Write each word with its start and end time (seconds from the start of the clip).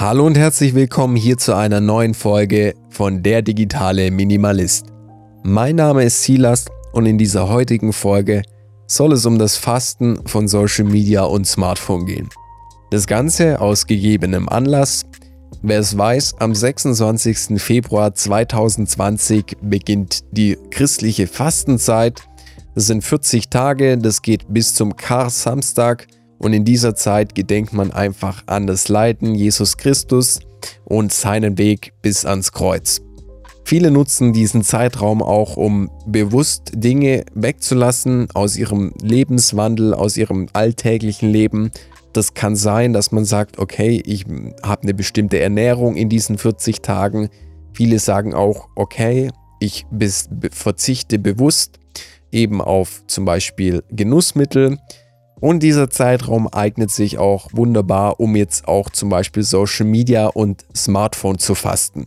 Hallo 0.00 0.26
und 0.26 0.38
herzlich 0.38 0.76
willkommen 0.76 1.16
hier 1.16 1.38
zu 1.38 1.56
einer 1.56 1.80
neuen 1.80 2.14
Folge 2.14 2.74
von 2.88 3.24
Der 3.24 3.42
digitale 3.42 4.12
Minimalist. 4.12 4.86
Mein 5.42 5.74
Name 5.74 6.04
ist 6.04 6.22
Silas 6.22 6.66
und 6.92 7.04
in 7.06 7.18
dieser 7.18 7.48
heutigen 7.48 7.92
Folge 7.92 8.42
soll 8.86 9.12
es 9.12 9.26
um 9.26 9.40
das 9.40 9.56
Fasten 9.56 10.24
von 10.24 10.46
Social 10.46 10.84
Media 10.84 11.24
und 11.24 11.48
Smartphone 11.48 12.06
gehen. 12.06 12.28
Das 12.92 13.08
Ganze 13.08 13.60
aus 13.60 13.88
gegebenem 13.88 14.48
Anlass. 14.48 15.04
Wer 15.62 15.80
es 15.80 15.98
weiß, 15.98 16.36
am 16.38 16.54
26. 16.54 17.60
Februar 17.60 18.14
2020 18.14 19.56
beginnt 19.62 20.20
die 20.30 20.56
christliche 20.70 21.26
Fastenzeit. 21.26 22.22
Das 22.76 22.86
sind 22.86 23.02
40 23.02 23.50
Tage, 23.50 23.98
das 23.98 24.22
geht 24.22 24.44
bis 24.48 24.74
zum 24.74 24.94
Kar-Samstag 24.94 26.06
und 26.38 26.52
in 26.52 26.64
dieser 26.64 26.94
Zeit 26.94 27.34
gedenkt 27.34 27.72
man 27.72 27.90
einfach 27.92 28.42
an 28.46 28.66
das 28.66 28.88
Leiden 28.88 29.34
Jesus 29.34 29.76
Christus 29.76 30.40
und 30.84 31.12
seinen 31.12 31.58
Weg 31.58 31.92
bis 32.02 32.24
ans 32.24 32.52
Kreuz. 32.52 33.00
Viele 33.64 33.90
nutzen 33.90 34.32
diesen 34.32 34.62
Zeitraum 34.62 35.22
auch, 35.22 35.58
um 35.58 35.90
bewusst 36.06 36.70
Dinge 36.74 37.24
wegzulassen 37.34 38.28
aus 38.32 38.56
ihrem 38.56 38.94
Lebenswandel, 39.02 39.92
aus 39.92 40.16
ihrem 40.16 40.46
alltäglichen 40.54 41.28
Leben. 41.28 41.70
Das 42.14 42.32
kann 42.32 42.56
sein, 42.56 42.94
dass 42.94 43.12
man 43.12 43.26
sagt, 43.26 43.58
okay, 43.58 44.02
ich 44.06 44.24
habe 44.62 44.84
eine 44.84 44.94
bestimmte 44.94 45.38
Ernährung 45.38 45.96
in 45.96 46.08
diesen 46.08 46.38
40 46.38 46.80
Tagen. 46.80 47.28
Viele 47.74 47.98
sagen 47.98 48.32
auch, 48.32 48.68
okay, 48.74 49.28
ich 49.60 49.84
verzichte 50.50 51.18
bewusst 51.18 51.78
eben 52.32 52.62
auf 52.62 53.02
zum 53.06 53.26
Beispiel 53.26 53.82
Genussmittel. 53.90 54.78
Und 55.40 55.62
dieser 55.62 55.88
Zeitraum 55.90 56.48
eignet 56.48 56.90
sich 56.90 57.18
auch 57.18 57.48
wunderbar, 57.52 58.20
um 58.20 58.34
jetzt 58.36 58.66
auch 58.66 58.90
zum 58.90 59.08
Beispiel 59.08 59.42
Social 59.42 59.86
Media 59.86 60.26
und 60.26 60.64
Smartphone 60.76 61.38
zu 61.38 61.54
fasten. 61.54 62.06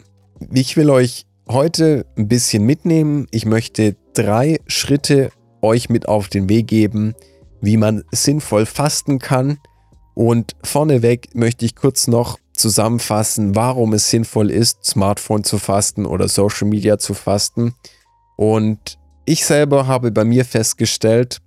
Ich 0.52 0.76
will 0.76 0.90
euch 0.90 1.26
heute 1.48 2.06
ein 2.18 2.28
bisschen 2.28 2.66
mitnehmen. 2.66 3.28
Ich 3.32 3.46
möchte 3.46 3.96
drei 4.14 4.60
Schritte 4.68 5.32
euch 5.62 5.90
mit 5.90 6.08
auf 6.08 6.28
den 6.28 6.50
Weg 6.50 6.68
geben, 6.68 7.14
wie 7.62 7.78
man 7.78 8.04
sinnvoll 8.12 8.66
fasten 8.66 9.20
kann. 9.20 9.60
Und 10.14 10.56
vorneweg 10.64 11.30
möchte 11.36 11.66
ich 11.66 11.76
kurz 11.76 12.08
noch 12.08 12.38
zusammenfassen, 12.54 13.56
warum 13.56 13.94
es 13.94 14.10
sinnvoll 14.10 14.52
ist, 14.52 14.86
Smartphone 14.86 15.44
zu 15.44 15.58
fasten 15.58 16.06
oder 16.06 16.28
Social 16.28 16.68
Media 16.68 16.98
zu 16.98 17.14
fasten. 17.14 17.74
Und 18.36 19.00
ich 19.26 19.46
selber 19.46 19.88
habe 19.88 20.12
bei 20.12 20.26
mir 20.26 20.46
festgestellt, 20.46 21.42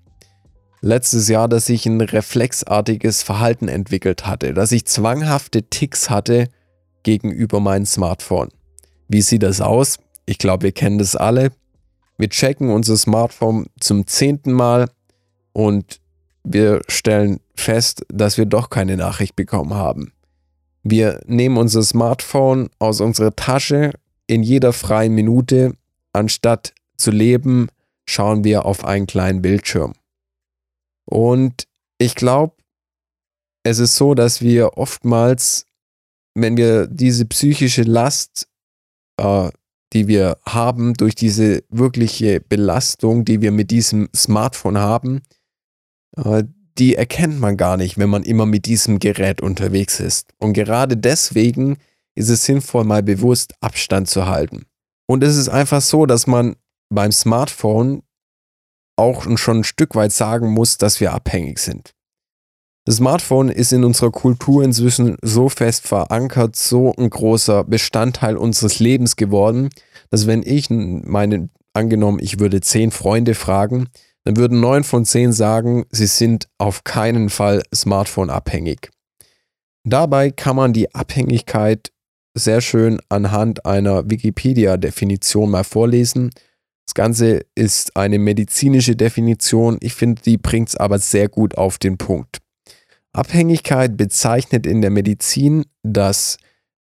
letztes 0.84 1.28
Jahr, 1.28 1.48
dass 1.48 1.68
ich 1.68 1.86
ein 1.86 2.00
reflexartiges 2.00 3.22
Verhalten 3.22 3.68
entwickelt 3.68 4.26
hatte, 4.26 4.52
dass 4.52 4.70
ich 4.70 4.84
zwanghafte 4.84 5.62
Ticks 5.62 6.10
hatte 6.10 6.48
gegenüber 7.02 7.58
meinem 7.58 7.86
Smartphone. 7.86 8.50
Wie 9.08 9.22
sieht 9.22 9.42
das 9.42 9.60
aus? 9.60 9.98
Ich 10.26 10.38
glaube, 10.38 10.64
wir 10.64 10.72
kennen 10.72 10.98
das 10.98 11.16
alle. 11.16 11.52
Wir 12.18 12.28
checken 12.28 12.70
unser 12.70 12.96
Smartphone 12.96 13.66
zum 13.80 14.06
zehnten 14.06 14.52
Mal 14.52 14.90
und 15.52 16.00
wir 16.44 16.82
stellen 16.88 17.40
fest, 17.56 18.04
dass 18.08 18.36
wir 18.36 18.46
doch 18.46 18.68
keine 18.68 18.96
Nachricht 18.96 19.36
bekommen 19.36 19.74
haben. 19.74 20.12
Wir 20.82 21.20
nehmen 21.26 21.56
unser 21.56 21.82
Smartphone 21.82 22.68
aus 22.78 23.00
unserer 23.00 23.34
Tasche 23.34 23.92
in 24.26 24.42
jeder 24.42 24.74
freien 24.74 25.14
Minute. 25.14 25.72
Anstatt 26.12 26.74
zu 26.98 27.10
leben, 27.10 27.68
schauen 28.06 28.44
wir 28.44 28.66
auf 28.66 28.84
einen 28.84 29.06
kleinen 29.06 29.40
Bildschirm. 29.40 29.94
Und 31.06 31.66
ich 31.98 32.14
glaube, 32.14 32.54
es 33.64 33.78
ist 33.78 33.96
so, 33.96 34.14
dass 34.14 34.40
wir 34.40 34.76
oftmals, 34.76 35.66
wenn 36.34 36.56
wir 36.56 36.86
diese 36.86 37.24
psychische 37.26 37.82
Last, 37.82 38.48
äh, 39.16 39.50
die 39.92 40.08
wir 40.08 40.38
haben, 40.46 40.94
durch 40.94 41.14
diese 41.14 41.62
wirkliche 41.68 42.40
Belastung, 42.40 43.24
die 43.24 43.40
wir 43.40 43.52
mit 43.52 43.70
diesem 43.70 44.08
Smartphone 44.14 44.78
haben, 44.78 45.22
äh, 46.16 46.44
die 46.76 46.96
erkennt 46.96 47.38
man 47.38 47.56
gar 47.56 47.76
nicht, 47.76 47.98
wenn 47.98 48.10
man 48.10 48.24
immer 48.24 48.46
mit 48.46 48.66
diesem 48.66 48.98
Gerät 48.98 49.40
unterwegs 49.40 50.00
ist. 50.00 50.32
Und 50.38 50.54
gerade 50.54 50.96
deswegen 50.96 51.78
ist 52.16 52.28
es 52.28 52.44
sinnvoll, 52.44 52.84
mal 52.84 53.02
bewusst 53.02 53.54
Abstand 53.60 54.08
zu 54.08 54.26
halten. 54.26 54.66
Und 55.06 55.22
es 55.22 55.36
ist 55.36 55.48
einfach 55.48 55.80
so, 55.80 56.06
dass 56.06 56.26
man 56.26 56.56
beim 56.92 57.12
Smartphone 57.12 58.02
auch 58.96 59.26
schon 59.36 59.58
ein 59.58 59.64
Stück 59.64 59.94
weit 59.94 60.12
sagen 60.12 60.50
muss, 60.50 60.78
dass 60.78 61.00
wir 61.00 61.12
abhängig 61.12 61.58
sind. 61.58 61.94
Das 62.86 62.96
Smartphone 62.96 63.48
ist 63.48 63.72
in 63.72 63.82
unserer 63.82 64.10
Kultur 64.10 64.62
inzwischen 64.62 65.16
so 65.22 65.48
fest 65.48 65.86
verankert, 65.86 66.54
so 66.54 66.94
ein 66.96 67.08
großer 67.08 67.64
Bestandteil 67.64 68.36
unseres 68.36 68.78
Lebens 68.78 69.16
geworden, 69.16 69.70
dass 70.10 70.26
wenn 70.26 70.42
ich 70.42 70.68
meine, 70.68 71.48
angenommen, 71.72 72.18
ich 72.20 72.38
würde 72.40 72.60
zehn 72.60 72.90
Freunde 72.90 73.34
fragen, 73.34 73.88
dann 74.24 74.36
würden 74.36 74.60
neun 74.60 74.84
von 74.84 75.06
zehn 75.06 75.32
sagen, 75.32 75.86
sie 75.90 76.06
sind 76.06 76.48
auf 76.58 76.84
keinen 76.84 77.30
Fall 77.30 77.62
Smartphone 77.74 78.30
abhängig. 78.30 78.90
Dabei 79.84 80.30
kann 80.30 80.56
man 80.56 80.72
die 80.72 80.94
Abhängigkeit 80.94 81.90
sehr 82.34 82.60
schön 82.60 83.00
anhand 83.08 83.64
einer 83.64 84.10
Wikipedia-Definition 84.10 85.50
mal 85.50 85.64
vorlesen 85.64 86.30
das 86.86 86.94
Ganze 86.94 87.40
ist 87.54 87.96
eine 87.96 88.18
medizinische 88.18 88.96
Definition. 88.96 89.78
Ich 89.80 89.94
finde, 89.94 90.22
die 90.22 90.36
bringt 90.36 90.68
es 90.68 90.76
aber 90.76 90.98
sehr 90.98 91.28
gut 91.28 91.56
auf 91.56 91.78
den 91.78 91.98
Punkt. 91.98 92.38
Abhängigkeit 93.12 93.96
bezeichnet 93.96 94.66
in 94.66 94.82
der 94.82 94.90
Medizin 94.90 95.64
das 95.82 96.36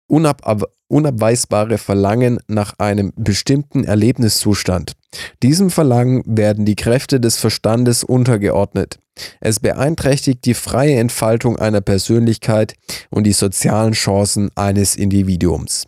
unab 0.07 0.41
unabweisbare 0.87 1.79
Verlangen 1.79 2.39
nach 2.47 2.77
einem 2.77 3.13
bestimmten 3.15 3.83
Erlebniszustand. 3.83 4.93
Diesem 5.41 5.71
Verlangen 5.71 6.21
werden 6.25 6.65
die 6.65 6.75
Kräfte 6.75 7.19
des 7.19 7.37
Verstandes 7.37 8.03
untergeordnet. 8.03 8.99
Es 9.39 9.59
beeinträchtigt 9.59 10.45
die 10.45 10.53
freie 10.53 10.99
Entfaltung 10.99 11.57
einer 11.57 11.81
Persönlichkeit 11.81 12.75
und 13.09 13.23
die 13.23 13.33
sozialen 13.33 13.93
Chancen 13.93 14.51
eines 14.55 14.95
Individuums. 14.95 15.87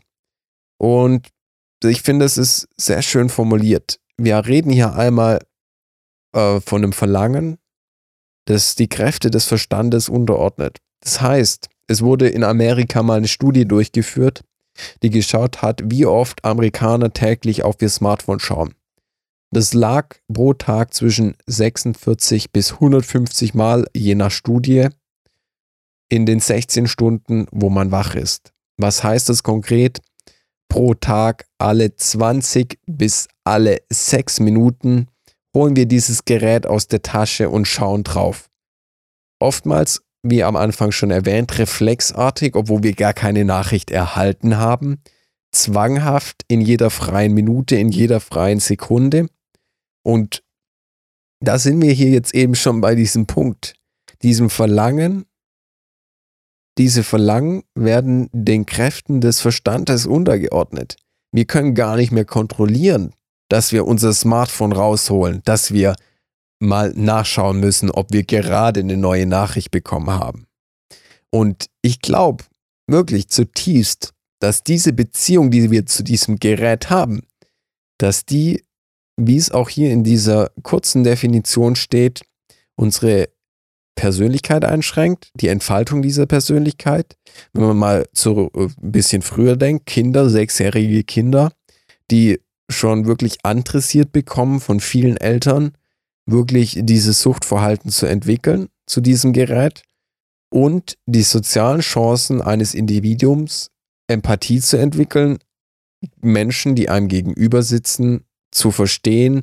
Und 0.77 1.27
ich 1.87 2.01
finde, 2.01 2.25
es 2.25 2.37
ist 2.37 2.67
sehr 2.77 3.01
schön 3.01 3.29
formuliert. 3.29 3.99
Wir 4.17 4.45
reden 4.45 4.71
hier 4.71 4.93
einmal 4.93 5.39
äh, 6.33 6.59
von 6.61 6.83
einem 6.83 6.93
Verlangen, 6.93 7.57
das 8.45 8.75
die 8.75 8.87
Kräfte 8.87 9.29
des 9.29 9.45
Verstandes 9.45 10.09
unterordnet. 10.09 10.79
Das 11.01 11.21
heißt, 11.21 11.69
es 11.87 12.01
wurde 12.01 12.29
in 12.29 12.43
Amerika 12.43 13.03
mal 13.03 13.17
eine 13.17 13.27
Studie 13.27 13.65
durchgeführt, 13.65 14.43
die 15.03 15.09
geschaut 15.09 15.61
hat, 15.61 15.81
wie 15.85 16.05
oft 16.05 16.43
Amerikaner 16.43 17.13
täglich 17.13 17.63
auf 17.63 17.81
ihr 17.81 17.89
Smartphone 17.89 18.39
schauen. 18.39 18.73
Das 19.51 19.73
lag 19.73 20.17
pro 20.31 20.53
Tag 20.53 20.93
zwischen 20.93 21.35
46 21.45 22.51
bis 22.51 22.73
150 22.73 23.53
Mal 23.53 23.87
je 23.95 24.15
nach 24.15 24.31
Studie 24.31 24.89
in 26.09 26.25
den 26.25 26.39
16 26.39 26.87
Stunden, 26.87 27.47
wo 27.51 27.69
man 27.69 27.91
wach 27.91 28.15
ist. 28.15 28.51
Was 28.77 29.03
heißt 29.03 29.29
das 29.29 29.43
konkret? 29.43 30.01
Pro 30.67 30.93
Tag 30.93 31.45
alle 31.57 31.95
20 31.95 32.79
bis 32.85 33.27
alle 33.43 33.79
6 33.89 34.39
Minuten 34.41 35.07
holen 35.55 35.75
wir 35.75 35.85
dieses 35.85 36.25
Gerät 36.25 36.67
aus 36.67 36.87
der 36.87 37.01
Tasche 37.01 37.49
und 37.49 37.65
schauen 37.65 38.03
drauf. 38.03 38.49
Oftmals, 39.39 40.03
wie 40.23 40.43
am 40.43 40.55
Anfang 40.55 40.91
schon 40.91 41.11
erwähnt, 41.11 41.57
reflexartig, 41.57 42.55
obwohl 42.55 42.83
wir 42.83 42.93
gar 42.93 43.13
keine 43.13 43.45
Nachricht 43.45 43.91
erhalten 43.91 44.57
haben, 44.57 45.01
zwanghaft 45.51 46.43
in 46.47 46.61
jeder 46.61 46.89
freien 46.89 47.33
Minute, 47.33 47.75
in 47.75 47.89
jeder 47.89 48.19
freien 48.19 48.59
Sekunde. 48.59 49.27
Und 50.03 50.43
da 51.39 51.57
sind 51.57 51.81
wir 51.81 51.93
hier 51.93 52.09
jetzt 52.09 52.33
eben 52.33 52.55
schon 52.55 52.81
bei 52.81 52.95
diesem 52.95 53.25
Punkt, 53.25 53.75
diesem 54.21 54.49
Verlangen 54.49 55.25
diese 56.77 57.03
Verlangen 57.03 57.63
werden 57.73 58.29
den 58.33 58.65
Kräften 58.65 59.21
des 59.21 59.39
Verstandes 59.39 60.05
untergeordnet. 60.05 60.97
Wir 61.31 61.45
können 61.45 61.75
gar 61.75 61.95
nicht 61.95 62.11
mehr 62.11 62.25
kontrollieren, 62.25 63.13
dass 63.49 63.71
wir 63.71 63.85
unser 63.85 64.13
Smartphone 64.13 64.73
rausholen, 64.73 65.41
dass 65.45 65.71
wir 65.71 65.95
mal 66.59 66.93
nachschauen 66.95 67.59
müssen, 67.59 67.91
ob 67.91 68.11
wir 68.11 68.23
gerade 68.23 68.79
eine 68.81 68.97
neue 68.97 69.25
Nachricht 69.25 69.71
bekommen 69.71 70.09
haben. 70.09 70.47
Und 71.29 71.67
ich 71.81 72.01
glaube 72.01 72.43
wirklich 72.87 73.29
zutiefst, 73.29 74.13
dass 74.39 74.63
diese 74.63 74.93
Beziehung, 74.93 75.51
die 75.51 75.71
wir 75.71 75.85
zu 75.85 76.03
diesem 76.03 76.37
Gerät 76.37 76.89
haben, 76.89 77.23
dass 77.97 78.25
die, 78.25 78.63
wie 79.17 79.37
es 79.37 79.51
auch 79.51 79.69
hier 79.69 79.91
in 79.91 80.03
dieser 80.03 80.51
kurzen 80.63 81.03
Definition 81.03 81.75
steht, 81.75 82.21
unsere 82.75 83.29
Persönlichkeit 83.95 84.65
einschränkt, 84.65 85.31
die 85.35 85.47
Entfaltung 85.47 86.01
dieser 86.01 86.25
Persönlichkeit. 86.25 87.17
Wenn 87.53 87.63
man 87.63 87.77
mal 87.77 88.05
so 88.13 88.51
äh, 88.53 88.65
ein 88.65 88.91
bisschen 88.91 89.21
früher 89.21 89.55
denkt, 89.55 89.85
Kinder, 89.85 90.29
sechsjährige 90.29 91.03
Kinder, 91.03 91.51
die 92.11 92.39
schon 92.69 93.05
wirklich 93.05 93.37
adressiert 93.43 94.11
bekommen 94.11 94.59
von 94.59 94.79
vielen 94.79 95.17
Eltern, 95.17 95.71
wirklich 96.25 96.79
dieses 96.81 97.21
Suchtverhalten 97.21 97.91
zu 97.91 98.05
entwickeln 98.05 98.67
zu 98.87 99.01
diesem 99.01 99.33
Gerät. 99.33 99.83
und 100.49 100.97
die 101.05 101.23
sozialen 101.23 101.81
Chancen 101.81 102.41
eines 102.41 102.73
Individuums, 102.73 103.71
Empathie 104.07 104.61
zu 104.61 104.77
entwickeln, 104.77 105.39
Menschen, 106.21 106.75
die 106.75 106.87
einem 106.87 107.07
gegenüber 107.07 107.61
sitzen, 107.61 108.23
zu 108.51 108.71
verstehen, 108.71 109.41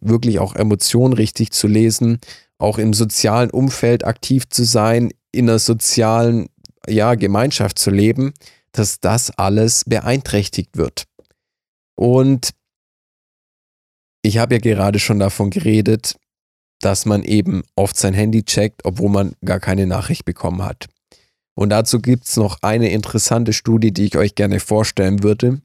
wirklich 0.00 0.38
auch 0.38 0.54
Emotionen 0.54 1.14
richtig 1.14 1.50
zu 1.50 1.66
lesen, 1.66 2.20
auch 2.64 2.78
im 2.78 2.94
sozialen 2.94 3.50
Umfeld 3.50 4.04
aktiv 4.04 4.48
zu 4.48 4.64
sein, 4.64 5.10
in 5.32 5.50
einer 5.50 5.58
sozialen 5.58 6.48
ja, 6.88 7.14
Gemeinschaft 7.14 7.78
zu 7.78 7.90
leben, 7.90 8.32
dass 8.72 9.00
das 9.00 9.30
alles 9.30 9.84
beeinträchtigt 9.84 10.78
wird. 10.78 11.04
Und 11.94 12.52
ich 14.22 14.38
habe 14.38 14.54
ja 14.54 14.60
gerade 14.60 14.98
schon 14.98 15.18
davon 15.18 15.50
geredet, 15.50 16.16
dass 16.80 17.04
man 17.04 17.22
eben 17.22 17.64
oft 17.76 17.98
sein 17.98 18.14
Handy 18.14 18.42
checkt, 18.42 18.84
obwohl 18.84 19.10
man 19.10 19.34
gar 19.44 19.60
keine 19.60 19.86
Nachricht 19.86 20.24
bekommen 20.24 20.62
hat. 20.62 20.86
Und 21.54 21.68
dazu 21.68 22.00
gibt 22.00 22.24
es 22.24 22.36
noch 22.36 22.58
eine 22.62 22.90
interessante 22.90 23.52
Studie, 23.52 23.92
die 23.92 24.06
ich 24.06 24.16
euch 24.16 24.34
gerne 24.34 24.58
vorstellen 24.58 25.22
würde. 25.22 25.60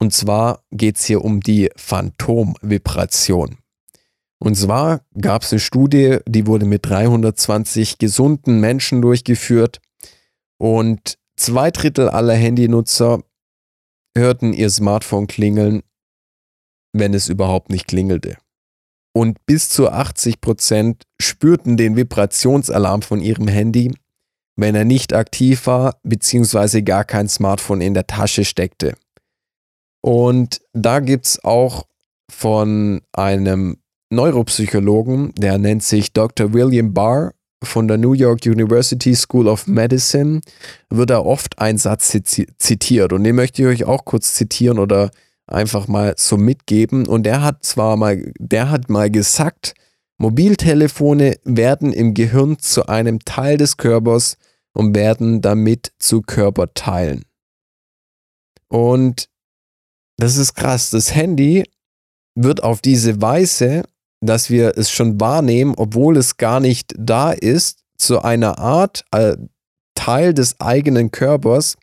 Und 0.00 0.14
zwar 0.14 0.64
geht 0.70 0.96
es 0.96 1.04
hier 1.04 1.22
um 1.22 1.40
die 1.40 1.70
Phantomvibration. 1.76 3.58
Und 4.42 4.56
zwar 4.56 5.02
gab 5.20 5.42
es 5.42 5.52
eine 5.52 5.60
Studie, 5.60 6.18
die 6.26 6.48
wurde 6.48 6.66
mit 6.66 6.84
320 6.84 7.98
gesunden 7.98 8.58
Menschen 8.58 9.00
durchgeführt 9.00 9.80
und 10.58 11.16
zwei 11.36 11.70
Drittel 11.70 12.08
aller 12.08 12.34
Handynutzer 12.34 13.22
hörten 14.16 14.52
ihr 14.52 14.68
Smartphone 14.68 15.28
klingeln, 15.28 15.84
wenn 16.92 17.14
es 17.14 17.28
überhaupt 17.28 17.70
nicht 17.70 17.86
klingelte. 17.86 18.36
Und 19.14 19.38
bis 19.46 19.68
zu 19.68 19.88
80 19.88 20.40
Prozent 20.40 21.04
spürten 21.20 21.76
den 21.76 21.94
Vibrationsalarm 21.94 23.02
von 23.02 23.20
ihrem 23.20 23.46
Handy, 23.46 23.94
wenn 24.56 24.74
er 24.74 24.84
nicht 24.84 25.12
aktiv 25.12 25.68
war, 25.68 26.00
beziehungsweise 26.02 26.82
gar 26.82 27.04
kein 27.04 27.28
Smartphone 27.28 27.80
in 27.80 27.94
der 27.94 28.08
Tasche 28.08 28.44
steckte. 28.44 28.96
Und 30.00 30.62
da 30.72 30.98
gibt 30.98 31.26
es 31.26 31.44
auch 31.44 31.86
von 32.28 33.02
einem 33.12 33.76
Neuropsychologen, 34.12 35.32
der 35.36 35.58
nennt 35.58 35.82
sich 35.82 36.12
Dr. 36.12 36.52
William 36.52 36.92
Barr 36.92 37.32
von 37.64 37.88
der 37.88 37.96
New 37.96 38.12
York 38.12 38.44
University 38.44 39.14
School 39.14 39.48
of 39.48 39.66
Medicine, 39.66 40.40
wird 40.90 41.10
da 41.10 41.20
oft 41.20 41.58
ein 41.58 41.78
Satz 41.78 42.16
zitiert. 42.58 43.12
Und 43.12 43.24
den 43.24 43.36
möchte 43.36 43.62
ich 43.62 43.68
euch 43.68 43.84
auch 43.84 44.04
kurz 44.04 44.34
zitieren 44.34 44.78
oder 44.78 45.10
einfach 45.46 45.88
mal 45.88 46.14
so 46.18 46.36
mitgeben. 46.36 47.06
Und 47.06 47.24
der 47.24 47.42
hat 47.42 47.64
zwar 47.64 47.96
mal, 47.96 48.32
der 48.38 48.70
hat 48.70 48.90
mal 48.90 49.10
gesagt, 49.10 49.74
Mobiltelefone 50.18 51.38
werden 51.44 51.92
im 51.92 52.14
Gehirn 52.14 52.58
zu 52.58 52.86
einem 52.86 53.20
Teil 53.20 53.56
des 53.56 53.76
Körpers 53.76 54.36
und 54.74 54.94
werden 54.94 55.40
damit 55.40 55.92
zu 55.98 56.22
Körperteilen. 56.22 57.24
Und 58.68 59.28
das 60.18 60.36
ist 60.36 60.54
krass. 60.54 60.90
Das 60.90 61.14
Handy 61.14 61.64
wird 62.34 62.62
auf 62.62 62.80
diese 62.80 63.20
Weise 63.20 63.82
dass 64.22 64.50
wir 64.50 64.78
es 64.78 64.90
schon 64.90 65.20
wahrnehmen, 65.20 65.74
obwohl 65.76 66.16
es 66.16 66.36
gar 66.36 66.60
nicht 66.60 66.94
da 66.96 67.32
ist, 67.32 67.80
zu 67.96 68.22
einer 68.22 68.58
Art 68.58 69.04
äh, 69.10 69.36
Teil 69.94 70.32
des 70.32 70.60
eigenen 70.60 71.10
Körpers, 71.10 71.76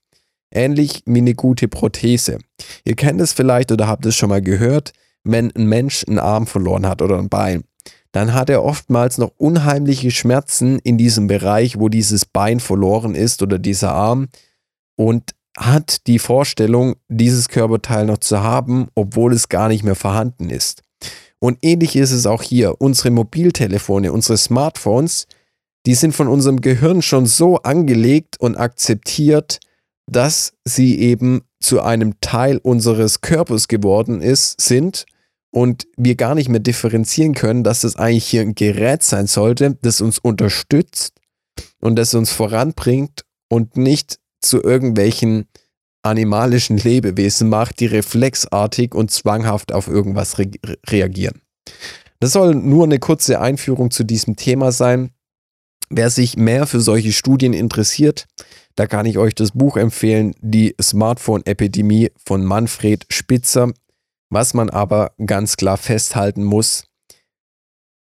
ähnlich 0.51 1.03
wie 1.05 1.19
eine 1.19 1.35
gute 1.35 1.67
Prothese. 1.67 2.39
Ihr 2.83 2.95
kennt 2.95 3.21
es 3.21 3.33
vielleicht 3.33 3.71
oder 3.71 3.87
habt 3.87 4.05
es 4.05 4.15
schon 4.15 4.29
mal 4.29 4.41
gehört, 4.41 4.93
wenn 5.23 5.51
ein 5.55 5.67
Mensch 5.67 6.05
einen 6.07 6.19
Arm 6.19 6.47
verloren 6.47 6.87
hat 6.87 7.01
oder 7.01 7.19
ein 7.19 7.29
Bein, 7.29 7.63
dann 8.11 8.33
hat 8.33 8.49
er 8.49 8.63
oftmals 8.63 9.17
noch 9.17 9.31
unheimliche 9.37 10.11
Schmerzen 10.11 10.79
in 10.79 10.97
diesem 10.97 11.27
Bereich, 11.27 11.79
wo 11.79 11.89
dieses 11.89 12.25
Bein 12.25 12.59
verloren 12.59 13.15
ist 13.15 13.43
oder 13.43 13.59
dieser 13.59 13.93
Arm 13.93 14.29
und 14.95 15.35
hat 15.57 16.07
die 16.07 16.19
Vorstellung, 16.19 16.95
dieses 17.09 17.49
Körperteil 17.49 18.05
noch 18.05 18.19
zu 18.19 18.41
haben, 18.41 18.87
obwohl 18.95 19.33
es 19.33 19.49
gar 19.49 19.67
nicht 19.67 19.83
mehr 19.83 19.95
vorhanden 19.95 20.49
ist. 20.49 20.83
Und 21.39 21.59
ähnlich 21.61 21.95
ist 21.95 22.11
es 22.11 22.25
auch 22.25 22.43
hier. 22.43 22.81
Unsere 22.81 23.11
Mobiltelefone, 23.11 24.11
unsere 24.11 24.37
Smartphones, 24.37 25.27
die 25.85 25.95
sind 25.95 26.13
von 26.13 26.27
unserem 26.27 26.61
Gehirn 26.61 27.01
schon 27.01 27.25
so 27.25 27.57
angelegt 27.57 28.39
und 28.39 28.57
akzeptiert, 28.57 29.59
dass 30.07 30.53
sie 30.65 30.99
eben 30.99 31.43
zu 31.61 31.81
einem 31.81 32.19
Teil 32.19 32.57
unseres 32.57 33.21
Körpers 33.21 33.67
geworden 33.67 34.21
ist, 34.21 34.59
sind 34.59 35.05
und 35.51 35.87
wir 35.97 36.15
gar 36.15 36.35
nicht 36.35 36.49
mehr 36.49 36.59
differenzieren 36.59 37.33
können, 37.33 37.63
dass 37.63 37.81
das 37.81 37.95
eigentlich 37.95 38.25
hier 38.25 38.41
ein 38.41 38.55
Gerät 38.55 39.03
sein 39.03 39.27
sollte, 39.27 39.77
das 39.81 40.01
uns 40.01 40.19
unterstützt 40.19 41.13
und 41.79 41.95
das 41.95 42.13
uns 42.13 42.31
voranbringt 42.31 43.25
und 43.49 43.77
nicht 43.77 44.19
zu 44.41 44.61
irgendwelchen 44.61 45.47
animalischen 46.03 46.77
Lebewesen 46.77 47.49
macht, 47.49 47.79
die 47.79 47.85
reflexartig 47.85 48.95
und 48.95 49.11
zwanghaft 49.11 49.73
auf 49.73 49.87
irgendwas 49.87 50.39
re 50.39 50.49
reagieren. 50.87 51.41
Das 52.19 52.33
soll 52.33 52.55
nur 52.55 52.85
eine 52.85 52.99
kurze 52.99 53.39
Einführung 53.39 53.91
zu 53.91 54.03
diesem 54.03 54.35
Thema 54.35 54.71
sein. 54.71 55.11
Wer 55.89 56.09
sich 56.09 56.37
mehr 56.37 56.67
für 56.67 56.81
solche 56.81 57.11
Studien 57.11 57.53
interessiert, 57.53 58.27
da 58.75 58.87
kann 58.87 59.05
ich 59.05 59.17
euch 59.17 59.35
das 59.35 59.51
Buch 59.51 59.77
empfehlen, 59.77 60.35
die 60.39 60.75
Smartphone-Epidemie 60.81 62.11
von 62.25 62.45
Manfred 62.45 63.05
Spitzer. 63.09 63.71
Was 64.29 64.53
man 64.53 64.69
aber 64.69 65.13
ganz 65.25 65.57
klar 65.57 65.77
festhalten 65.77 66.43
muss, 66.43 66.85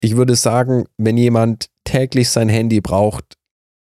ich 0.01 0.17
würde 0.17 0.37
sagen, 0.37 0.85
wenn 0.99 1.17
jemand 1.17 1.71
täglich 1.85 2.29
sein 2.29 2.49
Handy 2.49 2.81
braucht, 2.81 3.37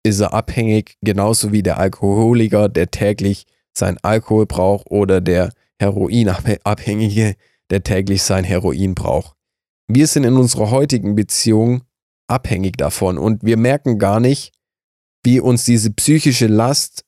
ist 0.03 0.19
er 0.19 0.33
abhängig, 0.33 0.97
genauso 1.01 1.51
wie 1.51 1.63
der 1.63 1.79
Alkoholiker, 1.79 2.69
der 2.69 2.91
täglich 2.91 3.47
sein 3.77 3.97
Alkohol 4.01 4.45
braucht 4.45 4.89
oder 4.89 5.21
der 5.21 5.51
Heroinabhängige, 5.79 7.35
der 7.69 7.83
täglich 7.83 8.23
sein 8.23 8.43
Heroin 8.43 8.95
braucht. 8.95 9.35
Wir 9.87 10.07
sind 10.07 10.23
in 10.23 10.35
unserer 10.35 10.71
heutigen 10.71 11.15
Beziehung 11.15 11.83
abhängig 12.27 12.77
davon 12.77 13.17
und 13.17 13.43
wir 13.43 13.57
merken 13.57 13.99
gar 13.99 14.19
nicht, 14.19 14.51
wie 15.23 15.39
uns 15.39 15.65
diese 15.65 15.91
psychische 15.91 16.47
Last 16.47 17.03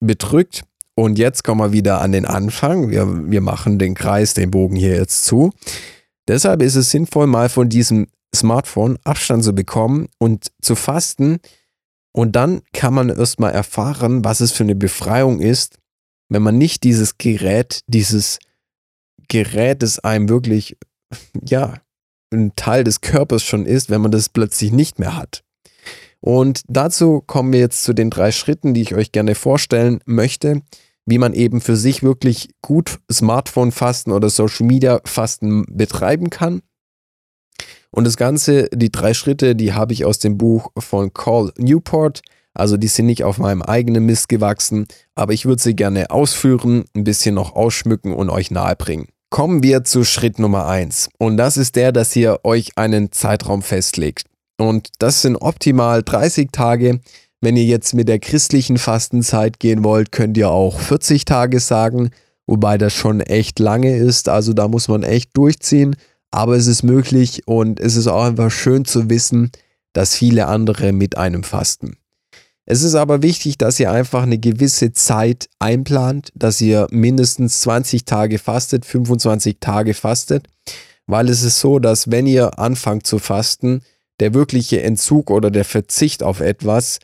bedrückt. 0.00 0.62
Und 0.94 1.18
jetzt 1.18 1.42
kommen 1.42 1.60
wir 1.60 1.72
wieder 1.72 2.00
an 2.00 2.12
den 2.12 2.26
Anfang. 2.26 2.90
Wir, 2.90 3.30
wir 3.30 3.40
machen 3.40 3.78
den 3.78 3.94
Kreis, 3.94 4.34
den 4.34 4.50
Bogen 4.50 4.76
hier 4.76 4.94
jetzt 4.96 5.24
zu. 5.24 5.52
Deshalb 6.28 6.60
ist 6.62 6.74
es 6.74 6.90
sinnvoll, 6.90 7.26
mal 7.26 7.48
von 7.48 7.68
diesem 7.68 8.08
Smartphone 8.34 8.98
Abstand 9.04 9.42
zu 9.44 9.54
bekommen 9.54 10.08
und 10.18 10.52
zu 10.60 10.74
fasten. 10.74 11.38
Und 12.12 12.36
dann 12.36 12.60
kann 12.72 12.92
man 12.92 13.08
erstmal 13.08 13.52
erfahren, 13.52 14.24
was 14.24 14.40
es 14.40 14.52
für 14.52 14.64
eine 14.64 14.74
Befreiung 14.74 15.40
ist, 15.40 15.78
wenn 16.28 16.42
man 16.42 16.58
nicht 16.58 16.84
dieses 16.84 17.18
Gerät, 17.18 17.80
dieses 17.86 18.38
Gerät, 19.28 19.82
das 19.82 19.98
einem 19.98 20.28
wirklich, 20.28 20.76
ja, 21.46 21.74
ein 22.32 22.56
Teil 22.56 22.84
des 22.84 23.00
Körpers 23.00 23.42
schon 23.42 23.66
ist, 23.66 23.90
wenn 23.90 24.00
man 24.00 24.10
das 24.10 24.28
plötzlich 24.28 24.72
nicht 24.72 24.98
mehr 24.98 25.16
hat. 25.16 25.42
Und 26.20 26.62
dazu 26.68 27.20
kommen 27.20 27.52
wir 27.52 27.60
jetzt 27.60 27.82
zu 27.82 27.92
den 27.92 28.08
drei 28.08 28.30
Schritten, 28.30 28.74
die 28.74 28.82
ich 28.82 28.94
euch 28.94 29.12
gerne 29.12 29.34
vorstellen 29.34 30.00
möchte, 30.06 30.62
wie 31.04 31.18
man 31.18 31.34
eben 31.34 31.60
für 31.60 31.76
sich 31.76 32.02
wirklich 32.02 32.50
gut 32.62 33.00
Smartphone-Fasten 33.10 34.12
oder 34.12 34.30
Social-Media-Fasten 34.30 35.64
betreiben 35.68 36.30
kann. 36.30 36.62
Und 37.90 38.04
das 38.04 38.16
Ganze, 38.16 38.68
die 38.72 38.92
drei 38.92 39.14
Schritte, 39.14 39.56
die 39.56 39.72
habe 39.72 39.92
ich 39.92 40.04
aus 40.04 40.18
dem 40.18 40.38
Buch 40.38 40.70
von 40.78 41.12
Call 41.12 41.52
Newport. 41.58 42.22
Also 42.54 42.76
die 42.76 42.88
sind 42.88 43.06
nicht 43.06 43.24
auf 43.24 43.38
meinem 43.38 43.62
eigenen 43.62 44.04
Mist 44.04 44.28
gewachsen, 44.28 44.86
aber 45.14 45.32
ich 45.32 45.46
würde 45.46 45.62
sie 45.62 45.74
gerne 45.74 46.10
ausführen, 46.10 46.84
ein 46.94 47.04
bisschen 47.04 47.34
noch 47.34 47.54
ausschmücken 47.54 48.12
und 48.12 48.30
euch 48.30 48.50
nahebringen. 48.50 49.08
Kommen 49.30 49.62
wir 49.62 49.84
zu 49.84 50.04
Schritt 50.04 50.38
Nummer 50.38 50.66
1 50.66 51.08
und 51.18 51.38
das 51.38 51.56
ist 51.56 51.76
der, 51.76 51.92
dass 51.92 52.14
ihr 52.14 52.40
euch 52.44 52.76
einen 52.76 53.12
Zeitraum 53.12 53.62
festlegt. 53.62 54.26
Und 54.58 54.90
das 54.98 55.22
sind 55.22 55.36
optimal 55.36 56.02
30 56.02 56.50
Tage. 56.52 57.00
Wenn 57.40 57.56
ihr 57.56 57.64
jetzt 57.64 57.94
mit 57.94 58.08
der 58.08 58.20
christlichen 58.20 58.78
Fastenzeit 58.78 59.58
gehen 59.58 59.82
wollt, 59.82 60.12
könnt 60.12 60.36
ihr 60.36 60.50
auch 60.50 60.78
40 60.78 61.24
Tage 61.24 61.58
sagen, 61.58 62.10
wobei 62.46 62.78
das 62.78 62.92
schon 62.92 63.20
echt 63.20 63.58
lange 63.58 63.96
ist. 63.96 64.28
Also 64.28 64.52
da 64.52 64.68
muss 64.68 64.88
man 64.88 65.02
echt 65.02 65.36
durchziehen. 65.36 65.96
Aber 66.30 66.56
es 66.56 66.66
ist 66.66 66.82
möglich 66.82 67.42
und 67.46 67.80
es 67.80 67.96
ist 67.96 68.06
auch 68.06 68.24
einfach 68.24 68.50
schön 68.50 68.84
zu 68.84 69.10
wissen, 69.10 69.50
dass 69.92 70.14
viele 70.14 70.46
andere 70.46 70.92
mit 70.92 71.18
einem 71.18 71.42
fasten. 71.42 71.96
Es 72.64 72.82
ist 72.82 72.94
aber 72.94 73.22
wichtig, 73.22 73.58
dass 73.58 73.80
ihr 73.80 73.90
einfach 73.90 74.22
eine 74.22 74.38
gewisse 74.38 74.92
Zeit 74.92 75.48
einplant, 75.58 76.30
dass 76.34 76.60
ihr 76.60 76.86
mindestens 76.90 77.60
20 77.62 78.04
Tage 78.04 78.38
fastet, 78.38 78.86
25 78.86 79.56
Tage 79.58 79.94
fastet, 79.94 80.46
weil 81.06 81.28
es 81.28 81.42
ist 81.42 81.58
so, 81.58 81.80
dass 81.80 82.10
wenn 82.10 82.26
ihr 82.26 82.58
anfangt 82.60 83.06
zu 83.06 83.18
fasten, 83.18 83.82
der 84.20 84.34
wirkliche 84.34 84.82
Entzug 84.82 85.30
oder 85.30 85.50
der 85.50 85.64
Verzicht 85.64 86.22
auf 86.22 86.40
etwas, 86.40 87.00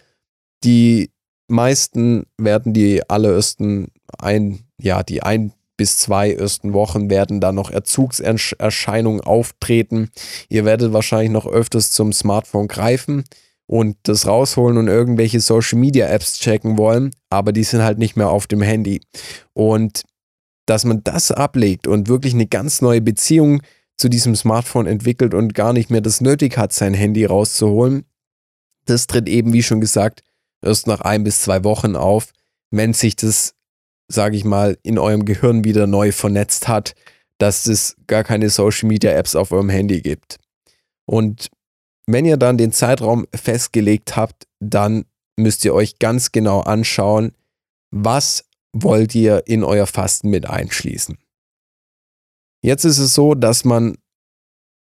die 0.63 1.11
meisten 1.49 2.27
werden 2.37 2.73
die 2.73 3.09
allerersten 3.09 3.89
ein, 4.19 4.61
ja, 4.81 5.03
die 5.03 5.23
ein 5.23 5.53
bis 5.77 5.97
zwei 5.97 6.33
ersten 6.33 6.73
Wochen 6.73 7.11
werden 7.11 7.41
da 7.41 7.53
noch 7.53 7.71
Erzugserscheinungen 7.71 9.21
auftreten. 9.21 10.11
Ihr 10.49 10.65
werdet 10.65 10.93
wahrscheinlich 10.93 11.31
noch 11.31 11.47
öfters 11.47 11.91
zum 11.93 12.13
Smartphone 12.13 12.69
greifen 12.69 13.25
und 13.69 13.97
das 14.05 14.27
rausholen 14.27 14.79
und 14.79 14.89
irgendwelche 14.89 15.41
Social 15.41 15.79
Media 15.79 16.09
Apps 16.09 16.39
checken 16.41 16.79
wollen, 16.79 17.11
aber 17.29 17.53
die 17.53 17.65
sind 17.65 17.83
halt 17.83 17.99
nicht 17.99 18.17
mehr 18.17 18.31
auf 18.31 18.47
dem 18.47 18.63
Handy. 18.63 19.03
Und 19.53 20.03
dass 20.67 20.85
man 20.85 21.05
das 21.05 21.31
ablegt 21.31 21.87
und 21.87 22.09
wirklich 22.09 22.33
eine 22.33 22.47
ganz 22.47 22.81
neue 22.81 23.03
Beziehung 23.03 23.63
zu 23.99 24.09
diesem 24.09 24.35
Smartphone 24.35 24.87
entwickelt 24.87 25.35
und 25.35 25.55
gar 25.55 25.75
nicht 25.75 25.91
mehr 25.91 26.01
das 26.01 26.23
nötig 26.23 26.57
hat, 26.57 26.73
sein 26.73 26.95
Handy 26.95 27.27
rauszuholen, 27.27 28.05
das 28.87 29.07
tritt 29.07 29.29
eben, 29.29 29.53
wie 29.53 29.63
schon 29.63 29.83
gesagt, 29.83 30.23
erst 30.63 30.87
nach 30.87 31.03
ein 31.03 31.23
bis 31.23 31.43
zwei 31.43 31.63
Wochen 31.63 31.95
auf, 31.95 32.33
wenn 32.71 32.95
sich 32.95 33.17
das, 33.17 33.55
sage 34.09 34.37
ich 34.37 34.47
mal, 34.47 34.79
in 34.83 34.99
eurem 34.99 35.27
Gehirn 35.27 35.65
wieder 35.65 35.87
neu 35.87 36.11
vernetzt 36.13 36.69
hat, 36.69 36.95
dass 37.37 37.67
es 37.67 37.97
gar 38.07 38.25
keine 38.25 38.49
Social 38.49 38.89
Media 38.89 39.13
Apps 39.13 39.37
auf 39.37 39.53
eurem 39.53 39.69
Handy 39.69 40.01
gibt. 40.01 40.39
Und 41.05 41.49
wenn 42.09 42.25
ihr 42.25 42.39
dann 42.39 42.57
den 42.57 42.73
Zeitraum 42.73 43.27
festgelegt 43.35 44.17
habt, 44.17 44.49
dann 44.61 45.05
müsst 45.39 45.65
ihr 45.65 45.75
euch 45.75 45.99
ganz 45.99 46.33
genau 46.33 46.61
anschauen, 46.61 47.33
was 47.91 48.47
wollt 48.73 49.15
ihr 49.15 49.47
in 49.47 49.63
euer 49.63 49.87
Fasten 49.87 50.31
mit 50.31 50.49
einschließen. 50.49 51.19
Jetzt 52.65 52.85
ist 52.85 52.99
es 52.99 53.15
so, 53.15 53.35
dass 53.35 53.65
man 53.65 53.99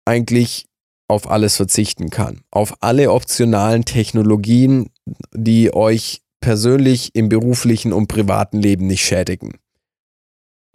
eigentlich 0.06 0.66
auf 1.08 1.30
alles 1.30 1.56
verzichten 1.56 2.10
kann. 2.10 2.42
Auf 2.50 2.82
alle 2.82 3.12
optionalen 3.12 3.86
Technologien, 3.86 4.90
die 5.34 5.74
euch 5.74 6.22
persönlich 6.42 7.12
im 7.14 7.30
beruflichen 7.30 7.94
und 7.94 8.08
privaten 8.08 8.58
Leben 8.58 8.88
nicht 8.88 9.06
schädigen. 9.06 9.60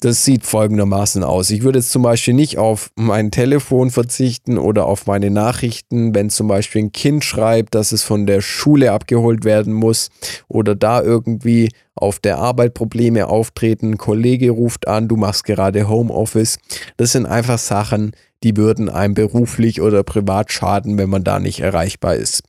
Das 0.01 0.25
sieht 0.25 0.47
folgendermaßen 0.47 1.25
aus. 1.25 1.51
Ich 1.51 1.63
würde 1.63 1.81
jetzt 1.81 1.91
zum 1.91 2.03
Beispiel 2.03 2.33
nicht 2.33 2.57
auf 2.57 2.93
mein 2.95 3.33
Telefon 3.33 3.91
verzichten 3.91 4.57
oder 4.57 4.87
auf 4.87 5.07
meine 5.07 5.29
Nachrichten, 5.29 6.15
wenn 6.15 6.31
zum 6.31 6.47
Beispiel 6.47 6.85
ein 6.85 6.93
Kind 6.93 7.25
schreibt, 7.25 7.75
dass 7.75 7.91
es 7.91 8.05
von 8.05 8.25
der 8.25 8.41
Schule 8.41 8.93
abgeholt 8.93 9.45
werden 9.45 9.73
muss 9.73 10.11
oder 10.47 10.77
da 10.77 11.03
irgendwie 11.03 11.71
auf 11.97 12.21
der 12.21 12.39
Arbeit 12.39 12.75
Probleme 12.75 13.27
auftreten, 13.27 13.93
ein 13.93 13.99
Kollege 13.99 14.51
ruft 14.51 14.87
an, 14.87 15.09
du 15.09 15.17
machst 15.17 15.43
gerade 15.43 15.89
Homeoffice. 15.89 16.61
Das 16.97 17.11
sind 17.11 17.27
einfach 17.27 17.59
Sachen, 17.59 18.13
die 18.45 18.57
würden 18.57 18.89
einem 18.89 19.15
beruflich 19.15 19.81
oder 19.81 20.05
privat 20.05 20.53
schaden, 20.53 20.97
wenn 20.97 21.11
man 21.11 21.25
da 21.25 21.41
nicht 21.41 21.59
erreichbar 21.59 22.15
ist. 22.15 22.45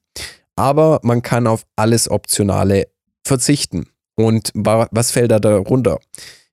Aber 0.56 1.00
man 1.02 1.24
kann 1.24 1.48
auf 1.48 1.64
alles 1.76 2.12
Optionale 2.12 2.90
verzichten. 3.24 3.88
Und 4.16 4.52
was 4.54 5.10
fällt 5.10 5.32
da 5.32 5.40
darunter? 5.40 5.98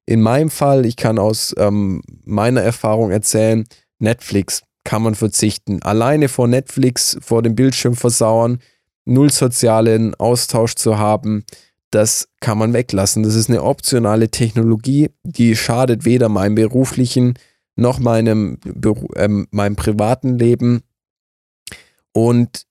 In 0.07 0.23
meinem 0.23 0.51
Fall, 0.51 0.87
ich 0.87 0.97
kann 0.97 1.19
aus 1.19 1.55
ähm, 1.59 2.03
meiner 2.25 2.63
Erfahrung 2.63 3.11
erzählen, 3.11 3.67
Netflix 3.99 4.63
kann 4.85 5.03
man 5.03 5.17
verzichten. 5.17 5.83
Alleine 5.83 6.29
vor 6.29 6.47
Netflix, 6.47 7.19
vor 7.21 7.43
dem 7.43 7.57
Bildschirm 7.57 7.97
versauern, 7.97 8.61
null 9.05 9.31
sozialen 9.31 10.15
Austausch 10.15 10.77
zu 10.77 10.99
haben, 10.99 11.45
das 11.91 12.29
kann 12.41 12.59
man 12.59 12.73
weglassen. 12.73 13.23
Das 13.23 13.35
ist 13.35 13.49
eine 13.49 13.63
optionale 13.63 14.31
Technologie, 14.31 15.11
die 15.25 15.57
schadet 15.57 16.05
weder 16.05 16.29
meinem 16.29 16.55
beruflichen 16.55 17.35
noch 17.77 17.99
meinem, 17.99 18.59
äh, 19.15 19.29
meinem 19.51 19.77
privaten 19.77 20.39
Leben. 20.39 20.83
Und 22.13 22.67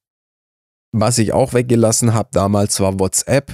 was 0.91 1.17
ich 1.17 1.33
auch 1.33 1.53
weggelassen 1.53 2.13
habe 2.13 2.29
damals 2.31 2.79
war 2.79 2.99
WhatsApp. 2.99 3.53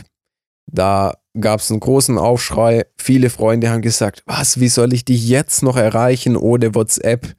Da 0.67 1.15
gab 1.39 1.59
es 1.61 1.71
einen 1.71 1.79
großen 1.79 2.17
Aufschrei. 2.17 2.85
Viele 2.97 3.29
Freunde 3.29 3.69
haben 3.69 3.81
gesagt, 3.81 4.23
was, 4.25 4.59
wie 4.59 4.67
soll 4.67 4.93
ich 4.93 5.05
dich 5.05 5.27
jetzt 5.27 5.63
noch 5.63 5.77
erreichen 5.77 6.35
ohne 6.35 6.75
WhatsApp? 6.75 7.35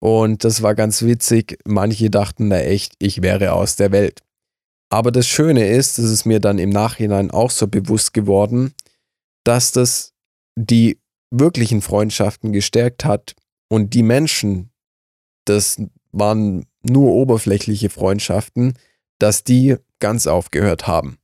Und 0.00 0.44
das 0.44 0.62
war 0.62 0.74
ganz 0.74 1.02
witzig. 1.02 1.58
Manche 1.64 2.10
dachten 2.10 2.50
da 2.50 2.58
echt, 2.58 2.94
ich 2.98 3.22
wäre 3.22 3.52
aus 3.52 3.76
der 3.76 3.92
Welt. 3.92 4.22
Aber 4.90 5.12
das 5.12 5.26
Schöne 5.26 5.68
ist, 5.68 5.98
das 5.98 6.06
ist 6.06 6.24
mir 6.24 6.40
dann 6.40 6.58
im 6.58 6.70
Nachhinein 6.70 7.30
auch 7.30 7.50
so 7.50 7.66
bewusst 7.66 8.14
geworden, 8.14 8.74
dass 9.44 9.72
das 9.72 10.14
die 10.56 10.98
wirklichen 11.30 11.82
Freundschaften 11.82 12.52
gestärkt 12.52 13.04
hat 13.04 13.34
und 13.68 13.92
die 13.94 14.02
Menschen, 14.02 14.70
das 15.44 15.80
waren 16.12 16.66
nur 16.82 17.12
oberflächliche 17.12 17.90
Freundschaften, 17.90 18.74
dass 19.18 19.44
die 19.44 19.76
ganz 19.98 20.26
aufgehört 20.26 20.86
haben. 20.86 21.18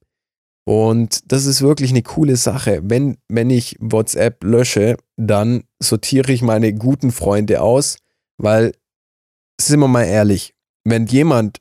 Und 0.66 1.30
das 1.30 1.44
ist 1.44 1.60
wirklich 1.60 1.90
eine 1.90 2.02
coole 2.02 2.36
Sache. 2.36 2.80
Wenn, 2.82 3.18
wenn 3.28 3.50
ich 3.50 3.76
WhatsApp 3.80 4.42
lösche, 4.42 4.96
dann 5.16 5.64
sortiere 5.78 6.32
ich 6.32 6.42
meine 6.42 6.72
guten 6.72 7.12
Freunde 7.12 7.60
aus, 7.60 7.98
weil, 8.38 8.72
sind 9.60 9.80
wir 9.80 9.88
mal 9.88 10.04
ehrlich, 10.04 10.54
wenn 10.84 11.06
jemand 11.06 11.58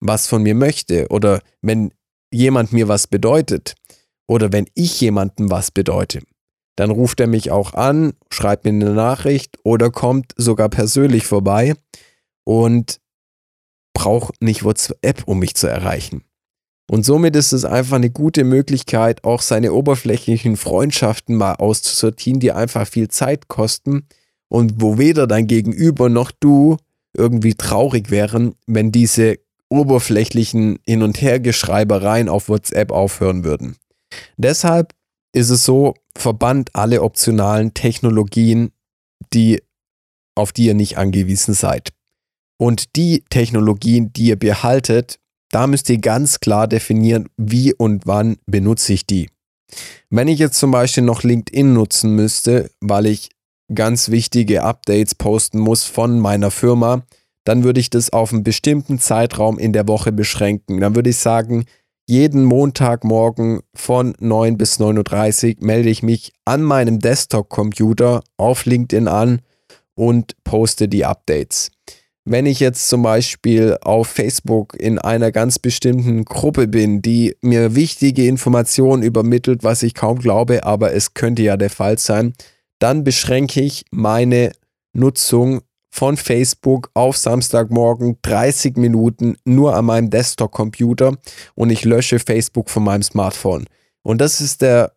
was 0.00 0.26
von 0.26 0.42
mir 0.42 0.54
möchte 0.54 1.06
oder 1.08 1.40
wenn 1.62 1.92
jemand 2.32 2.72
mir 2.72 2.88
was 2.88 3.06
bedeutet 3.06 3.74
oder 4.26 4.52
wenn 4.52 4.66
ich 4.74 5.00
jemandem 5.00 5.50
was 5.50 5.70
bedeute, 5.70 6.22
dann 6.76 6.90
ruft 6.90 7.20
er 7.20 7.26
mich 7.26 7.50
auch 7.50 7.74
an, 7.74 8.12
schreibt 8.30 8.64
mir 8.64 8.70
eine 8.70 8.92
Nachricht 8.92 9.58
oder 9.64 9.90
kommt 9.90 10.32
sogar 10.36 10.68
persönlich 10.68 11.26
vorbei 11.26 11.74
und 12.44 13.00
braucht 13.94 14.42
nicht 14.42 14.64
WhatsApp, 14.64 15.22
um 15.26 15.38
mich 15.38 15.54
zu 15.54 15.66
erreichen. 15.66 16.24
Und 16.90 17.04
somit 17.04 17.34
ist 17.34 17.52
es 17.52 17.64
einfach 17.64 17.96
eine 17.96 18.10
gute 18.10 18.44
Möglichkeit, 18.44 19.24
auch 19.24 19.42
seine 19.42 19.72
oberflächlichen 19.72 20.56
Freundschaften 20.56 21.34
mal 21.34 21.54
auszusortieren, 21.54 22.38
die 22.38 22.52
einfach 22.52 22.86
viel 22.86 23.08
Zeit 23.08 23.48
kosten 23.48 24.06
und 24.48 24.74
wo 24.80 24.96
weder 24.96 25.26
dein 25.26 25.48
Gegenüber 25.48 26.08
noch 26.08 26.30
du 26.30 26.76
irgendwie 27.16 27.54
traurig 27.54 28.10
wären, 28.10 28.54
wenn 28.66 28.92
diese 28.92 29.38
oberflächlichen 29.68 30.78
Hin- 30.86 31.02
und 31.02 31.20
Hergeschreibereien 31.20 32.28
auf 32.28 32.48
WhatsApp 32.48 32.92
aufhören 32.92 33.42
würden. 33.42 33.76
Deshalb 34.36 34.94
ist 35.32 35.50
es 35.50 35.64
so, 35.64 35.94
verbannt 36.16 36.70
alle 36.74 37.02
optionalen 37.02 37.74
Technologien, 37.74 38.70
die, 39.32 39.60
auf 40.36 40.52
die 40.52 40.66
ihr 40.66 40.74
nicht 40.74 40.98
angewiesen 40.98 41.52
seid. 41.52 41.90
Und 42.58 42.96
die 42.96 43.24
Technologien, 43.28 44.12
die 44.12 44.28
ihr 44.28 44.36
behaltet, 44.36 45.18
da 45.50 45.66
müsst 45.66 45.88
ihr 45.90 45.98
ganz 45.98 46.40
klar 46.40 46.66
definieren, 46.66 47.28
wie 47.36 47.74
und 47.74 48.06
wann 48.06 48.36
benutze 48.46 48.92
ich 48.92 49.06
die. 49.06 49.28
Wenn 50.10 50.28
ich 50.28 50.38
jetzt 50.38 50.58
zum 50.58 50.70
Beispiel 50.70 51.02
noch 51.02 51.22
LinkedIn 51.22 51.72
nutzen 51.72 52.14
müsste, 52.14 52.70
weil 52.80 53.06
ich 53.06 53.30
ganz 53.74 54.10
wichtige 54.10 54.62
Updates 54.62 55.14
posten 55.14 55.58
muss 55.58 55.84
von 55.84 56.20
meiner 56.20 56.50
Firma, 56.50 57.02
dann 57.44 57.64
würde 57.64 57.80
ich 57.80 57.90
das 57.90 58.10
auf 58.10 58.32
einen 58.32 58.44
bestimmten 58.44 58.98
Zeitraum 58.98 59.58
in 59.58 59.72
der 59.72 59.88
Woche 59.88 60.12
beschränken. 60.12 60.80
Dann 60.80 60.94
würde 60.94 61.10
ich 61.10 61.18
sagen, 61.18 61.64
jeden 62.08 62.44
Montagmorgen 62.44 63.60
von 63.74 64.14
9 64.20 64.56
bis 64.56 64.78
9.30 64.78 65.58
Uhr 65.58 65.66
melde 65.66 65.88
ich 65.88 66.02
mich 66.02 66.32
an 66.44 66.62
meinem 66.62 67.00
Desktop-Computer 67.00 68.22
auf 68.36 68.64
LinkedIn 68.64 69.08
an 69.08 69.40
und 69.94 70.36
poste 70.44 70.88
die 70.88 71.04
Updates 71.04 71.70
wenn 72.26 72.44
ich 72.44 72.58
jetzt 72.58 72.88
zum 72.88 73.02
Beispiel 73.02 73.78
auf 73.82 74.08
Facebook 74.08 74.74
in 74.78 74.98
einer 74.98 75.30
ganz 75.30 75.60
bestimmten 75.60 76.24
Gruppe 76.24 76.66
bin, 76.66 77.00
die 77.00 77.36
mir 77.40 77.76
wichtige 77.76 78.26
Informationen 78.26 79.04
übermittelt, 79.04 79.62
was 79.62 79.84
ich 79.84 79.94
kaum 79.94 80.18
glaube, 80.18 80.64
aber 80.64 80.92
es 80.92 81.14
könnte 81.14 81.42
ja 81.42 81.56
der 81.56 81.70
Fall 81.70 81.98
sein, 81.98 82.34
dann 82.80 83.04
beschränke 83.04 83.60
ich 83.60 83.84
meine 83.92 84.50
Nutzung 84.92 85.60
von 85.88 86.16
Facebook 86.16 86.90
auf 86.94 87.16
Samstagmorgen 87.16 88.18
30 88.22 88.76
Minuten 88.76 89.36
nur 89.44 89.76
an 89.76 89.84
meinem 89.84 90.10
Desktop-Computer 90.10 91.16
und 91.54 91.70
ich 91.70 91.84
lösche 91.84 92.18
Facebook 92.18 92.70
von 92.70 92.82
meinem 92.82 93.02
Smartphone. 93.02 93.66
Und 94.02 94.20
das 94.20 94.40
ist 94.40 94.62
der 94.62 94.92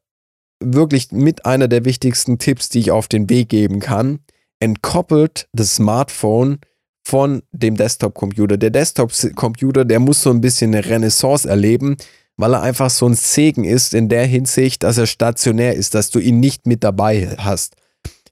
wirklich 0.60 1.12
mit 1.12 1.46
einer 1.46 1.68
der 1.68 1.86
wichtigsten 1.86 2.40
Tipps, 2.40 2.70
die 2.70 2.80
ich 2.80 2.92
auf 2.92 3.08
den 3.08 3.30
Weg 3.30 3.50
geben 3.50 3.80
kann. 3.80 4.20
Entkoppelt 4.60 5.48
das 5.54 5.76
Smartphone 5.76 6.60
von 7.10 7.42
dem 7.52 7.76
Desktop-Computer. 7.76 8.58
Der 8.58 8.70
Desktop-Computer, 8.70 9.84
der 9.84 10.00
muss 10.00 10.22
so 10.22 10.30
ein 10.30 10.42
bisschen 10.42 10.76
eine 10.76 10.86
Renaissance 10.86 11.50
erleben, 11.50 11.98
weil 12.38 12.54
er 12.54 12.62
einfach 12.62 12.92
so 12.92 13.08
ein 13.08 13.16
Segen 13.16 13.64
ist 13.64 13.96
in 13.96 14.10
der 14.10 14.28
Hinsicht, 14.28 14.84
dass 14.84 15.00
er 15.00 15.08
stationär 15.08 15.74
ist, 15.74 15.96
dass 15.96 16.12
du 16.12 16.20
ihn 16.20 16.40
nicht 16.40 16.68
mit 16.68 16.84
dabei 16.84 17.36
hast. 17.40 17.76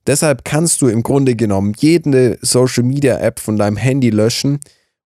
Deshalb 0.06 0.44
kannst 0.44 0.80
du 0.80 0.86
im 0.86 1.02
Grunde 1.02 1.34
genommen 1.34 1.74
jede 1.76 2.38
Social 2.40 2.84
Media 2.84 3.18
App 3.18 3.40
von 3.40 3.56
deinem 3.56 3.76
Handy 3.76 4.10
löschen 4.10 4.60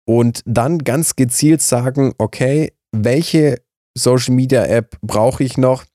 und 0.05 0.41
dann 0.45 0.79
ganz 0.79 1.15
gezielt 1.15 1.61
sagen, 1.61 2.13
okay, 2.17 2.73
welche 2.91 3.61
Social 3.97 4.35
Media 4.35 4.65
App 4.65 4.97
brauche 5.01 5.45
ich 5.45 5.57
noch 5.57 5.85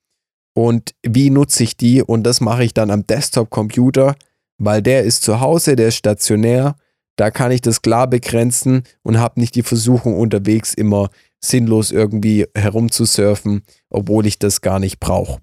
und 0.54 0.95
wie 1.06 1.28
nutze 1.28 1.62
ich 1.62 1.76
die 1.76 2.02
und 2.02 2.23
das 2.23 2.40
mache 2.40 2.64
ich 2.64 2.73
dann 2.73 2.90
am 2.90 3.06
Desktop 3.06 3.50
Computer, 3.50 4.16
weil 4.56 4.80
der 4.80 5.04
ist 5.04 5.23
zu 5.23 5.40
Hause, 5.40 5.76
der 5.76 5.88
ist 5.88 5.97
stationär 5.97 6.75
da 7.16 7.30
kann 7.30 7.50
ich 7.50 7.62
das 7.62 7.82
klar 7.82 8.06
begrenzen 8.06 8.85
und 9.02 9.18
habe 9.18 9.40
nicht 9.40 9.54
die 9.54 9.62
Versuchung 9.62 10.18
unterwegs 10.18 10.75
immer 10.75 11.11
sinnlos 11.40 11.90
irgendwie 11.90 12.46
herumzusurfen, 12.54 13.62
obwohl 13.90 14.26
ich 14.26 14.38
das 14.38 14.61
gar 14.61 14.78
nicht 14.78 15.00
brauche. 15.00 15.40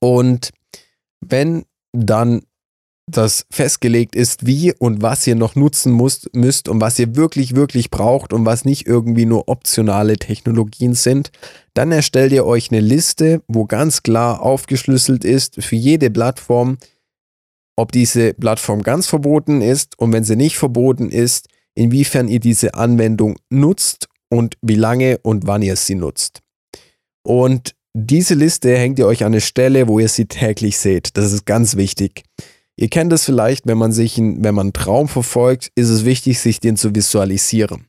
Und 0.00 0.50
wenn 1.20 1.64
dann 1.92 2.42
das 3.06 3.46
festgelegt 3.50 4.14
ist, 4.14 4.46
wie 4.46 4.72
und 4.72 5.02
was 5.02 5.26
ihr 5.26 5.34
noch 5.34 5.54
nutzen 5.54 5.94
müsst, 5.96 6.34
müsst 6.34 6.68
und 6.68 6.80
was 6.80 6.98
ihr 6.98 7.16
wirklich, 7.16 7.54
wirklich 7.54 7.90
braucht 7.90 8.32
und 8.32 8.46
was 8.46 8.64
nicht 8.64 8.86
irgendwie 8.86 9.26
nur 9.26 9.48
optionale 9.48 10.16
Technologien 10.16 10.94
sind, 10.94 11.30
dann 11.74 11.92
erstellt 11.92 12.32
ihr 12.32 12.46
euch 12.46 12.70
eine 12.70 12.80
Liste, 12.80 13.42
wo 13.48 13.66
ganz 13.66 14.02
klar 14.02 14.40
aufgeschlüsselt 14.40 15.24
ist 15.24 15.62
für 15.62 15.76
jede 15.76 16.10
Plattform, 16.10 16.78
ob 17.76 17.92
diese 17.92 18.34
Plattform 18.34 18.82
ganz 18.82 19.06
verboten 19.06 19.60
ist 19.60 19.98
und 19.98 20.12
wenn 20.12 20.24
sie 20.24 20.36
nicht 20.36 20.56
verboten 20.56 21.10
ist, 21.10 21.48
inwiefern 21.74 22.28
ihr 22.28 22.40
diese 22.40 22.74
Anwendung 22.74 23.36
nutzt 23.50 24.08
und 24.28 24.56
wie 24.62 24.76
lange 24.76 25.18
und 25.22 25.46
wann 25.46 25.62
ihr 25.62 25.76
sie 25.76 25.94
nutzt. 25.94 26.40
Und 27.22 27.74
diese 27.94 28.34
Liste 28.34 28.76
hängt 28.76 28.98
ihr 28.98 29.06
euch 29.06 29.24
an 29.24 29.32
eine 29.32 29.40
Stelle, 29.40 29.88
wo 29.88 29.98
ihr 29.98 30.08
sie 30.08 30.26
täglich 30.26 30.78
seht. 30.78 31.16
Das 31.16 31.32
ist 31.32 31.44
ganz 31.44 31.76
wichtig. 31.76 32.24
Ihr 32.76 32.88
kennt 32.88 33.12
es 33.12 33.24
vielleicht, 33.24 33.66
wenn 33.66 33.78
man 33.78 33.92
sich, 33.92 34.16
wenn 34.16 34.54
man 34.54 34.66
einen 34.66 34.72
Traum 34.72 35.08
verfolgt, 35.08 35.70
ist 35.74 35.90
es 35.90 36.04
wichtig, 36.04 36.40
sich 36.40 36.58
den 36.60 36.76
zu 36.76 36.94
visualisieren. 36.94 37.86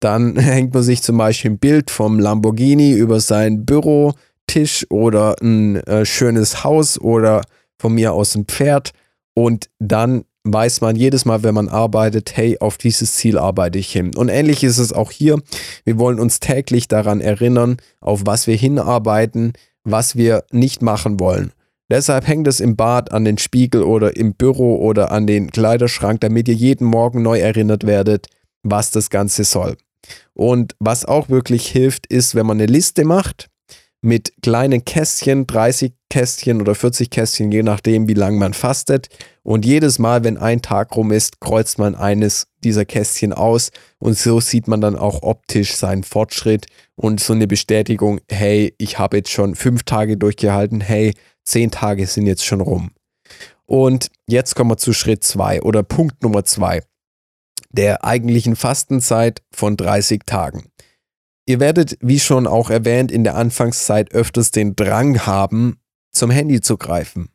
Dann 0.00 0.36
hängt 0.38 0.72
man 0.72 0.82
sich 0.82 1.02
zum 1.02 1.18
Beispiel 1.18 1.52
ein 1.52 1.58
Bild 1.58 1.90
vom 1.90 2.18
Lamborghini 2.18 2.92
über 2.92 3.20
sein 3.20 3.66
Bürotisch 3.66 4.86
oder 4.88 5.36
ein 5.42 5.76
äh, 5.76 6.04
schönes 6.04 6.62
Haus 6.62 7.00
oder 7.00 7.42
von 7.80 7.94
mir 7.94 8.12
aus 8.12 8.34
ein 8.36 8.44
Pferd 8.44 8.92
und 9.40 9.70
dann 9.78 10.24
weiß 10.44 10.82
man 10.82 10.96
jedes 10.96 11.24
Mal, 11.24 11.42
wenn 11.42 11.54
man 11.54 11.68
arbeitet, 11.68 12.36
hey, 12.36 12.58
auf 12.60 12.76
dieses 12.76 13.14
Ziel 13.14 13.38
arbeite 13.38 13.78
ich 13.78 13.90
hin. 13.90 14.14
Und 14.14 14.28
ähnlich 14.28 14.62
ist 14.62 14.76
es 14.76 14.92
auch 14.92 15.10
hier. 15.10 15.40
Wir 15.84 15.98
wollen 15.98 16.20
uns 16.20 16.40
täglich 16.40 16.88
daran 16.88 17.22
erinnern, 17.22 17.78
auf 18.02 18.22
was 18.24 18.46
wir 18.46 18.56
hinarbeiten, 18.56 19.54
was 19.82 20.14
wir 20.14 20.44
nicht 20.50 20.82
machen 20.82 21.20
wollen. 21.20 21.52
Deshalb 21.90 22.28
hängt 22.28 22.48
es 22.48 22.60
im 22.60 22.76
Bad 22.76 23.12
an 23.12 23.24
den 23.24 23.38
Spiegel 23.38 23.82
oder 23.82 24.14
im 24.14 24.34
Büro 24.34 24.76
oder 24.76 25.10
an 25.10 25.26
den 25.26 25.50
Kleiderschrank, 25.50 26.20
damit 26.20 26.46
ihr 26.46 26.54
jeden 26.54 26.86
Morgen 26.86 27.22
neu 27.22 27.38
erinnert 27.38 27.86
werdet, 27.86 28.26
was 28.62 28.90
das 28.90 29.08
Ganze 29.08 29.44
soll. 29.44 29.78
Und 30.34 30.76
was 30.78 31.06
auch 31.06 31.30
wirklich 31.30 31.66
hilft, 31.66 32.06
ist, 32.06 32.34
wenn 32.34 32.46
man 32.46 32.58
eine 32.58 32.70
Liste 32.70 33.06
macht 33.06 33.49
mit 34.02 34.32
kleinen 34.42 34.84
Kästchen, 34.84 35.46
30 35.46 35.92
Kästchen 36.08 36.60
oder 36.60 36.74
40 36.74 37.10
Kästchen, 37.10 37.52
je 37.52 37.62
nachdem, 37.62 38.08
wie 38.08 38.14
lange 38.14 38.38
man 38.38 38.54
fastet. 38.54 39.08
Und 39.42 39.64
jedes 39.64 39.98
Mal, 39.98 40.24
wenn 40.24 40.38
ein 40.38 40.62
Tag 40.62 40.96
rum 40.96 41.12
ist, 41.12 41.40
kreuzt 41.40 41.78
man 41.78 41.94
eines 41.94 42.46
dieser 42.64 42.84
Kästchen 42.84 43.32
aus 43.32 43.70
und 43.98 44.16
so 44.16 44.40
sieht 44.40 44.68
man 44.68 44.80
dann 44.80 44.96
auch 44.96 45.22
optisch 45.22 45.74
seinen 45.74 46.02
Fortschritt 46.02 46.66
und 46.96 47.20
so 47.20 47.32
eine 47.32 47.46
Bestätigung, 47.46 48.20
hey, 48.30 48.74
ich 48.78 48.98
habe 48.98 49.18
jetzt 49.18 49.30
schon 49.30 49.54
fünf 49.54 49.82
Tage 49.82 50.16
durchgehalten, 50.16 50.80
hey, 50.80 51.14
zehn 51.44 51.70
Tage 51.70 52.06
sind 52.06 52.26
jetzt 52.26 52.44
schon 52.44 52.60
rum. 52.60 52.90
Und 53.66 54.08
jetzt 54.26 54.56
kommen 54.56 54.70
wir 54.70 54.78
zu 54.78 54.92
Schritt 54.92 55.24
zwei 55.24 55.62
oder 55.62 55.82
Punkt 55.82 56.22
Nummer 56.22 56.44
zwei 56.44 56.82
der 57.72 58.04
eigentlichen 58.04 58.56
Fastenzeit 58.56 59.42
von 59.52 59.76
30 59.76 60.22
Tagen. 60.26 60.64
Ihr 61.46 61.60
werdet, 61.60 61.96
wie 62.00 62.20
schon 62.20 62.46
auch 62.46 62.70
erwähnt, 62.70 63.10
in 63.10 63.24
der 63.24 63.36
Anfangszeit 63.36 64.12
öfters 64.12 64.50
den 64.50 64.76
Drang 64.76 65.26
haben, 65.26 65.78
zum 66.12 66.30
Handy 66.30 66.60
zu 66.60 66.76
greifen. 66.76 67.30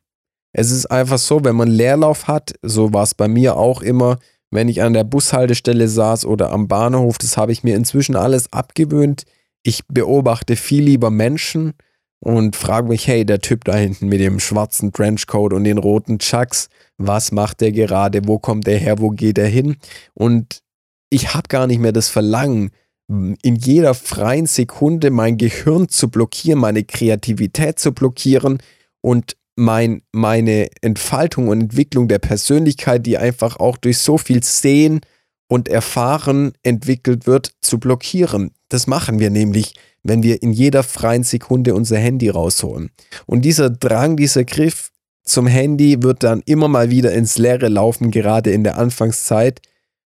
Es 0.52 0.70
ist 0.70 0.86
einfach 0.86 1.18
so, 1.18 1.44
wenn 1.44 1.56
man 1.56 1.68
Leerlauf 1.68 2.28
hat, 2.28 2.54
so 2.62 2.92
war 2.92 3.02
es 3.02 3.14
bei 3.14 3.28
mir 3.28 3.56
auch 3.56 3.82
immer, 3.82 4.18
wenn 4.50 4.68
ich 4.68 4.82
an 4.82 4.94
der 4.94 5.04
Bushaltestelle 5.04 5.88
saß 5.88 6.24
oder 6.24 6.50
am 6.50 6.68
Bahnhof, 6.68 7.18
das 7.18 7.36
habe 7.36 7.52
ich 7.52 7.64
mir 7.64 7.76
inzwischen 7.76 8.16
alles 8.16 8.52
abgewöhnt. 8.52 9.24
Ich 9.62 9.86
beobachte 9.88 10.56
viel 10.56 10.84
lieber 10.84 11.10
Menschen 11.10 11.74
und 12.20 12.56
frage 12.56 12.88
mich, 12.88 13.06
hey, 13.06 13.26
der 13.26 13.40
Typ 13.40 13.64
da 13.64 13.74
hinten 13.74 14.08
mit 14.08 14.20
dem 14.20 14.40
schwarzen 14.40 14.92
Trenchcoat 14.92 15.52
und 15.52 15.64
den 15.64 15.78
roten 15.78 16.18
Chucks, 16.18 16.68
was 16.96 17.32
macht 17.32 17.60
der 17.60 17.72
gerade, 17.72 18.26
wo 18.26 18.38
kommt 18.38 18.66
der 18.66 18.78
her, 18.78 18.98
wo 18.98 19.10
geht 19.10 19.38
er 19.38 19.48
hin? 19.48 19.76
Und 20.14 20.62
ich 21.10 21.34
habe 21.34 21.48
gar 21.48 21.66
nicht 21.66 21.80
mehr 21.80 21.92
das 21.92 22.08
Verlangen, 22.08 22.70
in 23.08 23.56
jeder 23.56 23.94
freien 23.94 24.46
Sekunde 24.46 25.10
mein 25.10 25.36
Gehirn 25.36 25.88
zu 25.88 26.08
blockieren, 26.08 26.58
meine 26.58 26.84
Kreativität 26.84 27.78
zu 27.78 27.92
blockieren 27.92 28.58
und 29.00 29.36
mein, 29.54 30.02
meine 30.12 30.68
Entfaltung 30.82 31.48
und 31.48 31.60
Entwicklung 31.60 32.08
der 32.08 32.18
Persönlichkeit, 32.18 33.06
die 33.06 33.16
einfach 33.16 33.58
auch 33.58 33.76
durch 33.76 33.98
so 33.98 34.18
viel 34.18 34.42
Sehen 34.42 35.00
und 35.48 35.68
Erfahren 35.68 36.52
entwickelt 36.62 37.26
wird, 37.26 37.52
zu 37.60 37.78
blockieren. 37.78 38.50
Das 38.68 38.86
machen 38.86 39.20
wir 39.20 39.30
nämlich, 39.30 39.74
wenn 40.02 40.22
wir 40.22 40.42
in 40.42 40.52
jeder 40.52 40.82
freien 40.82 41.22
Sekunde 41.22 41.74
unser 41.74 41.98
Handy 41.98 42.28
rausholen. 42.28 42.90
Und 43.26 43.42
dieser 43.42 43.70
Drang, 43.70 44.16
dieser 44.16 44.44
Griff 44.44 44.90
zum 45.22 45.46
Handy 45.46 46.02
wird 46.02 46.22
dann 46.22 46.42
immer 46.46 46.68
mal 46.68 46.90
wieder 46.90 47.12
ins 47.12 47.38
Leere 47.38 47.68
laufen, 47.68 48.10
gerade 48.10 48.50
in 48.50 48.64
der 48.64 48.78
Anfangszeit, 48.78 49.60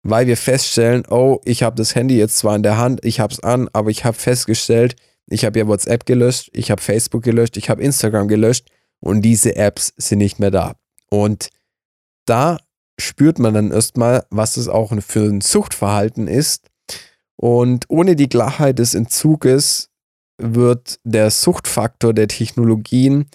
weil 0.04 0.28
wir 0.28 0.38
feststellen, 0.38 1.04
oh, 1.10 1.40
ich 1.46 1.64
habe 1.64 1.76
das 1.76 1.96
Handy 1.96 2.18
jetzt 2.18 2.38
zwar 2.38 2.56
in 2.56 2.64
der 2.64 2.78
Hand, 2.78 3.04
ich 3.04 3.20
habe 3.20 3.34
es 3.34 3.40
an, 3.42 3.70
aber 3.74 3.90
ich 3.90 4.04
habe 4.06 4.18
festgestellt, 4.18 4.96
ich 5.28 5.46
habe 5.46 5.60
ja 5.60 5.68
WhatsApp 5.68 6.06
gelöscht, 6.06 6.50
ich 6.54 6.72
habe 6.72 6.82
Facebook 6.82 7.24
gelöscht, 7.24 7.58
ich 7.58 7.70
habe 7.70 7.82
Instagram 7.82 8.28
gelöscht 8.28 8.68
und 9.00 9.22
diese 9.22 9.56
Apps 9.56 9.94
sind 9.98 10.20
nicht 10.20 10.40
mehr 10.40 10.52
da. 10.52 10.76
Und 11.10 11.50
da 12.26 12.58
spürt 13.00 13.40
man 13.40 13.54
dann 13.54 13.72
erstmal, 13.72 14.26
was 14.30 14.58
es 14.58 14.68
auch 14.68 14.94
für 15.02 15.24
ein 15.24 15.42
Suchtverhalten 15.42 16.28
ist. 16.28 16.70
Und 17.36 17.86
ohne 17.90 18.16
die 18.16 18.30
Klarheit 18.30 18.80
des 18.80 18.94
Entzuges 18.94 19.90
wird 20.38 21.00
der 21.04 21.32
Suchtfaktor 21.32 22.14
der 22.14 22.28
Technologien 22.28 23.26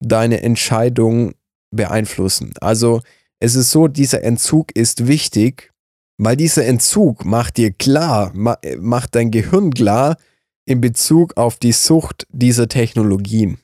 deine 0.00 0.42
Entscheidung 0.42 1.34
beeinflussen. 1.70 2.52
Also 2.60 3.00
es 3.38 3.54
ist 3.54 3.70
so, 3.70 3.88
dieser 3.88 4.22
Entzug 4.22 4.74
ist 4.74 5.06
wichtig, 5.06 5.72
weil 6.18 6.36
dieser 6.36 6.64
Entzug 6.64 7.24
macht 7.24 7.56
dir 7.56 7.72
klar, 7.72 8.32
macht 8.34 9.14
dein 9.14 9.30
Gehirn 9.30 9.72
klar 9.72 10.16
in 10.64 10.80
Bezug 10.80 11.36
auf 11.36 11.56
die 11.58 11.72
Sucht 11.72 12.26
dieser 12.30 12.68
Technologien. 12.68 13.58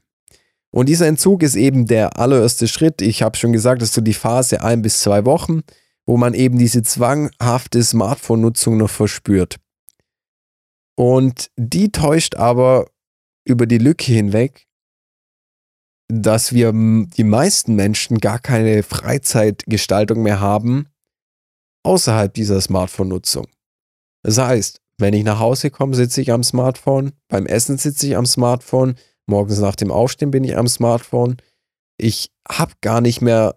Und 0.71 0.89
dieser 0.89 1.07
Entzug 1.07 1.43
ist 1.43 1.55
eben 1.55 1.87
der 1.87 2.19
allererste 2.19 2.69
Schritt. 2.69 3.03
Ich 3.03 3.23
habe 3.23 3.37
schon 3.37 3.53
gesagt, 3.53 3.83
das 3.83 3.91
ist 3.91 3.95
so 3.95 4.01
die 4.01 4.15
Phase 4.15 4.63
ein 4.63 4.83
bis 4.83 5.01
zwei 5.01 5.25
Wochen, 5.25 5.63
wo 6.07 6.17
man 6.17 6.35
eben 6.35 6.59
diese 6.59 6.83
zwanghafte 6.83 7.83
Smartphone-Nutzung 7.83 8.79
noch 8.79 8.91
verspürt. 8.91 9.57
Und 10.95 11.51
die 11.57 11.91
täuscht 11.91 12.37
aber 12.37 12.87
über 13.45 13.67
die 13.67 13.79
Lücke 13.79 14.13
hinweg, 14.13 14.67
dass 16.09 16.53
wir 16.53 16.73
die 16.73 17.25
meisten 17.25 17.75
Menschen 17.75 18.19
gar 18.19 18.39
keine 18.39 18.83
Freizeitgestaltung 18.83 20.23
mehr 20.23 20.41
haben 20.41 20.92
außerhalb 21.83 22.33
dieser 22.33 22.61
Smartphone-Nutzung. 22.61 23.47
Das 24.23 24.39
heißt, 24.39 24.81
wenn 24.99 25.15
ich 25.15 25.25
nach 25.25 25.41
Hause 25.41 25.71
komme, 25.71 25.95
sitze 25.95 26.21
ich 26.21 26.31
am 26.33 26.45
Smartphone, 26.45 27.13
beim 27.29 27.47
Essen 27.47 27.79
sitze 27.79 28.07
ich 28.07 28.17
am 28.17 28.27
Smartphone, 28.27 28.95
morgens 29.27 29.59
nach 29.59 29.77
dem 29.77 29.91
Aufstehen 29.91 30.31
bin 30.31 30.45
ich 30.45 30.57
am 30.57 30.69
Smartphone. 30.69 31.37
Ich 31.99 32.31
habe 32.49 32.73
gar 32.81 33.01
nicht 33.01 33.21
mehr 33.21 33.57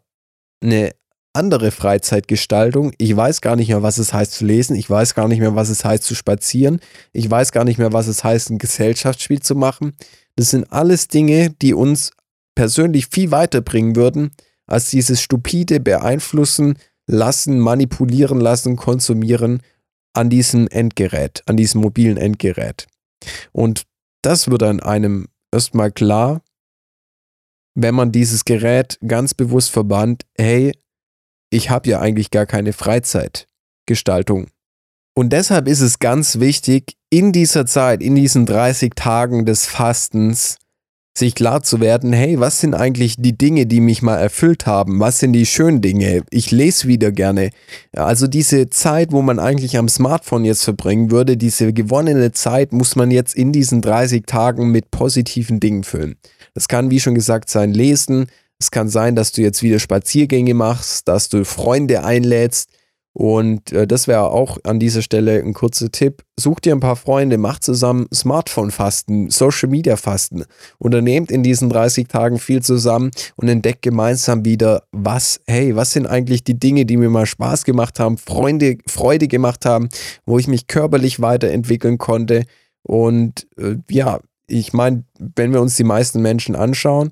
eine 0.62 0.92
andere 1.34 1.72
Freizeitgestaltung. 1.72 2.94
Ich 2.98 3.16
weiß 3.16 3.42
gar 3.42 3.56
nicht 3.56 3.68
mehr, 3.68 3.84
was 3.84 3.98
es 3.98 4.14
heißt 4.14 4.32
zu 4.32 4.46
lesen. 4.46 4.76
Ich 4.76 4.90
weiß 4.90 5.14
gar 5.14 5.28
nicht 5.28 5.40
mehr, 5.40 5.56
was 5.56 5.70
es 5.70 5.84
heißt 5.84 6.04
zu 6.04 6.16
spazieren. 6.16 6.80
Ich 7.12 7.30
weiß 7.30 7.52
gar 7.52 7.66
nicht 7.66 7.78
mehr, 7.78 7.94
was 7.94 8.08
es 8.08 8.24
heißt, 8.24 8.50
ein 8.50 8.58
Gesellschaftsspiel 8.58 9.42
zu 9.42 9.56
machen. 9.56 9.94
Das 10.38 10.52
sind 10.52 10.72
alles 10.72 11.10
Dinge, 11.10 11.52
die 11.62 11.74
uns 11.74 12.12
persönlich 12.56 13.08
viel 13.08 13.32
weiterbringen 13.32 13.96
würden, 13.96 14.32
als 14.66 14.90
dieses 14.90 15.22
stupide 15.22 15.80
Beeinflussen 15.80 16.78
lassen, 17.08 17.60
manipulieren 17.60 18.40
lassen, 18.40 18.76
konsumieren 18.76 19.62
an 20.14 20.30
diesem 20.30 20.68
Endgerät, 20.68 21.44
an 21.46 21.58
diesem 21.58 21.82
mobilen 21.82 22.18
Endgerät. 22.18 22.88
Und 23.52 23.84
das 24.22 24.50
wird 24.50 24.64
an 24.64 24.80
einem 24.80 25.28
erstmal 25.52 25.92
klar, 25.92 26.42
wenn 27.76 27.96
man 27.96 28.12
dieses 28.12 28.46
Gerät 28.46 28.98
ganz 29.06 29.34
bewusst 29.34 29.72
verbannt, 29.72 30.26
hey, 30.38 30.72
ich 31.52 31.70
habe 31.70 31.90
ja 31.90 32.00
eigentlich 32.00 32.32
gar 32.32 32.46
keine 32.46 32.74
Freizeitgestaltung. 32.74 34.48
Und 35.14 35.32
deshalb 35.32 35.68
ist 35.68 35.82
es 35.82 36.00
ganz 36.00 36.40
wichtig, 36.40 36.98
in 37.10 37.32
dieser 37.32 37.66
Zeit, 37.66 38.02
in 38.02 38.16
diesen 38.16 38.46
30 38.46 38.94
Tagen 38.96 39.46
des 39.46 39.66
Fastens, 39.66 40.58
sich 41.18 41.34
klar 41.34 41.64
zu 41.64 41.80
werden, 41.80 42.12
hey, 42.12 42.40
was 42.40 42.60
sind 42.60 42.74
eigentlich 42.74 43.16
die 43.18 43.38
Dinge, 43.38 43.66
die 43.66 43.80
mich 43.80 44.02
mal 44.02 44.18
erfüllt 44.18 44.66
haben? 44.66 45.00
Was 45.00 45.20
sind 45.20 45.32
die 45.32 45.46
schönen 45.46 45.82
Dinge? 45.82 46.24
Ich 46.30 46.52
lese 46.52 46.88
wieder 46.88 47.12
gerne. 47.12 47.52
Also 47.94 48.28
diese 48.28 48.70
Zeit, 48.70 49.14
wo 49.14 49.22
man 49.22 49.40
eigentlich 49.40 49.78
am 49.78 49.88
Smartphone 49.88 50.44
jetzt 50.44 50.66
verbringen 50.66 51.12
würde, 51.12 51.38
diese 51.38 51.72
gewonnene 51.72 52.34
Zeit 52.34 52.74
muss 52.74 52.98
man 52.98 53.12
jetzt 53.12 53.34
in 53.34 53.54
diesen 53.54 53.82
30 53.82 54.26
Tagen 54.26 54.72
mit 54.72 54.92
positiven 54.92 55.62
Dingen 55.62 55.84
füllen. 55.86 56.18
Das 56.54 56.68
kann, 56.68 56.92
wie 56.92 57.00
schon 57.00 57.16
gesagt, 57.16 57.50
sein 57.50 57.74
Lesen. 57.74 58.28
Es 58.60 58.70
kann 58.72 58.90
sein, 58.90 59.16
dass 59.16 59.32
du 59.32 59.42
jetzt 59.42 59.64
wieder 59.64 59.80
Spaziergänge 59.80 60.54
machst, 60.54 61.08
dass 61.08 61.30
du 61.30 61.46
Freunde 61.46 62.04
einlädst 62.04 62.70
Und 63.18 63.72
äh, 63.72 63.88
das 63.88 64.10
wäre 64.10 64.30
auch 64.30 64.58
an 64.66 64.78
dieser 64.78 65.02
Stelle 65.02 65.42
ein 65.42 65.54
kurzer 65.54 65.90
Tipp. 65.90 66.24
Such 66.38 66.60
dir 66.60 66.76
ein 66.76 66.82
paar 66.82 66.98
Freunde, 66.98 67.38
macht 67.38 67.64
zusammen 67.64 68.08
Smartphone-Fasten, 68.14 69.30
Social-Media-Fasten. 69.30 70.44
Unternehmt 70.80 71.32
in 71.32 71.42
diesen 71.42 71.70
30 71.70 72.10
Tagen 72.10 72.40
viel 72.40 72.62
zusammen 72.62 73.12
und 73.38 73.48
entdeckt 73.48 73.84
gemeinsam 73.84 74.44
wieder, 74.44 74.84
was, 74.92 75.40
hey, 75.48 75.78
was 75.78 75.92
sind 75.92 76.08
eigentlich 76.08 76.44
die 76.44 76.60
Dinge, 76.60 76.86
die 76.86 76.98
mir 76.98 77.10
mal 77.10 77.26
Spaß 77.26 77.64
gemacht 77.64 78.02
haben, 78.02 78.18
Freunde, 78.18 78.80
Freude 78.86 79.30
gemacht 79.30 79.66
haben, 79.66 79.88
wo 80.26 80.38
ich 80.38 80.50
mich 80.50 80.68
körperlich 80.68 81.22
weiterentwickeln 81.22 81.98
konnte. 81.98 82.44
Und 82.84 83.48
äh, 83.58 83.78
ja, 83.90 84.20
ich 84.48 84.74
meine, 84.74 85.06
wenn 85.18 85.54
wir 85.54 85.62
uns 85.62 85.78
die 85.78 85.86
meisten 85.86 86.22
Menschen 86.22 86.54
anschauen, 86.54 87.12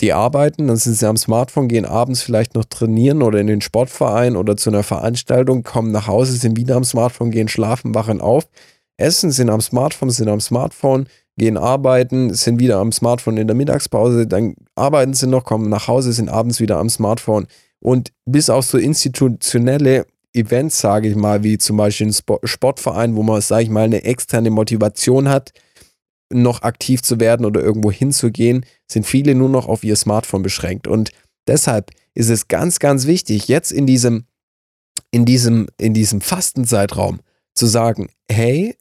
die 0.00 0.12
arbeiten, 0.12 0.68
dann 0.68 0.76
sind 0.76 0.96
sie 0.96 1.08
am 1.08 1.16
Smartphone, 1.16 1.68
gehen 1.68 1.84
abends 1.84 2.22
vielleicht 2.22 2.54
noch 2.54 2.64
trainieren 2.64 3.22
oder 3.22 3.40
in 3.40 3.46
den 3.46 3.60
Sportverein 3.60 4.36
oder 4.36 4.56
zu 4.56 4.70
einer 4.70 4.82
Veranstaltung, 4.82 5.62
kommen 5.62 5.92
nach 5.92 6.06
Hause, 6.06 6.32
sind 6.32 6.56
wieder 6.56 6.76
am 6.76 6.84
Smartphone, 6.84 7.30
gehen 7.30 7.48
schlafen, 7.48 7.94
wachen 7.94 8.20
auf, 8.20 8.48
essen, 8.96 9.30
sind 9.30 9.50
am 9.50 9.60
Smartphone, 9.60 10.10
sind 10.10 10.28
am 10.28 10.40
Smartphone, 10.40 11.06
gehen 11.36 11.56
arbeiten, 11.56 12.32
sind 12.34 12.58
wieder 12.58 12.78
am 12.78 12.92
Smartphone 12.92 13.36
in 13.36 13.46
der 13.46 13.56
Mittagspause, 13.56 14.26
dann 14.26 14.54
arbeiten 14.74 15.14
sie 15.14 15.26
noch, 15.26 15.44
kommen 15.44 15.68
nach 15.68 15.88
Hause, 15.88 16.12
sind 16.12 16.28
abends 16.28 16.60
wieder 16.60 16.78
am 16.78 16.88
Smartphone. 16.88 17.46
Und 17.80 18.12
bis 18.24 18.48
auf 18.50 18.64
so 18.64 18.78
institutionelle 18.78 20.06
Events, 20.32 20.80
sage 20.80 21.08
ich 21.08 21.16
mal, 21.16 21.42
wie 21.42 21.58
zum 21.58 21.76
Beispiel 21.76 22.08
ein 22.08 22.14
Sportverein, 22.44 23.14
wo 23.14 23.22
man, 23.22 23.40
sage 23.40 23.64
ich 23.64 23.70
mal, 23.70 23.84
eine 23.84 24.04
externe 24.04 24.50
Motivation 24.50 25.28
hat, 25.28 25.52
noch 26.42 26.62
aktiv 26.62 27.02
zu 27.02 27.20
werden 27.20 27.46
oder 27.46 27.60
irgendwo 27.60 27.90
hinzugehen, 27.90 28.64
sind 28.90 29.06
viele 29.06 29.34
nur 29.34 29.48
noch 29.48 29.66
auf 29.66 29.84
ihr 29.84 29.96
Smartphone 29.96 30.42
beschränkt. 30.42 30.86
Und 30.86 31.10
deshalb 31.46 31.90
ist 32.14 32.30
es 32.30 32.48
ganz, 32.48 32.78
ganz 32.78 33.06
wichtig, 33.06 33.48
jetzt 33.48 33.72
in 33.72 33.86
diesem, 33.86 34.24
in 35.10 35.24
diesem, 35.24 35.68
in 35.78 35.94
diesem 35.94 36.20
Fastenzeitraum 36.20 37.20
zu 37.54 37.66
sagen, 37.66 38.08
hey, 38.30 38.76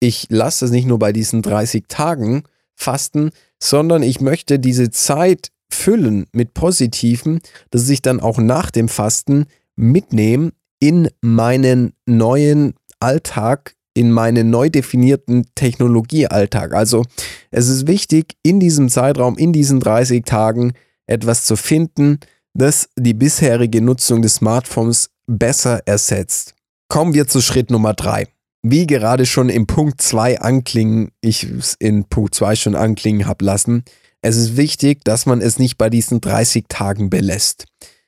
ich 0.00 0.26
lasse 0.30 0.64
es 0.66 0.70
nicht 0.70 0.86
nur 0.86 0.98
bei 0.98 1.12
diesen 1.12 1.42
30 1.42 1.84
Tagen 1.88 2.42
fasten, 2.74 3.30
sondern 3.62 4.02
ich 4.02 4.20
möchte 4.20 4.58
diese 4.58 4.90
Zeit 4.90 5.50
füllen 5.70 6.26
mit 6.32 6.54
Positiven, 6.54 7.40
dass 7.70 7.88
ich 7.88 8.02
dann 8.02 8.20
auch 8.20 8.38
nach 8.38 8.70
dem 8.70 8.88
Fasten 8.88 9.46
mitnehme 9.74 10.52
in 10.78 11.08
meinen 11.20 11.94
neuen 12.04 12.74
Alltag, 13.00 13.75
in 13.96 14.12
meinen 14.12 14.50
neu 14.50 14.68
definierten 14.68 15.46
Technologiealltag. 15.54 16.74
Also 16.74 17.04
es 17.50 17.68
ist 17.68 17.86
wichtig, 17.86 18.36
in 18.42 18.60
diesem 18.60 18.88
Zeitraum, 18.88 19.38
in 19.38 19.52
diesen 19.52 19.80
30 19.80 20.24
Tagen 20.24 20.74
etwas 21.06 21.44
zu 21.44 21.56
finden, 21.56 22.18
das 22.54 22.88
die 22.96 23.14
bisherige 23.14 23.80
Nutzung 23.80 24.22
des 24.22 24.36
Smartphones 24.36 25.10
besser 25.26 25.80
ersetzt. 25.86 26.54
Kommen 26.88 27.14
wir 27.14 27.26
zu 27.26 27.40
Schritt 27.40 27.70
Nummer 27.70 27.94
3. 27.94 28.28
Wie 28.62 28.86
gerade 28.86 29.26
schon 29.26 29.48
im 29.48 29.66
Punkt 29.66 30.02
2 30.02 30.40
anklingen, 30.40 31.10
ich 31.20 31.44
es 31.44 31.74
in 31.78 32.04
Punkt 32.04 32.34
2 32.34 32.56
schon 32.56 32.74
anklingen 32.74 33.26
habe 33.26 33.44
lassen, 33.44 33.84
es 34.22 34.36
ist 34.36 34.56
wichtig, 34.56 35.04
dass 35.04 35.24
man 35.24 35.40
es 35.40 35.58
nicht 35.58 35.78
bei 35.78 35.88
diesen 35.88 36.20
30 36.20 36.64
Tagen 36.68 37.10
belässt. 37.10 37.66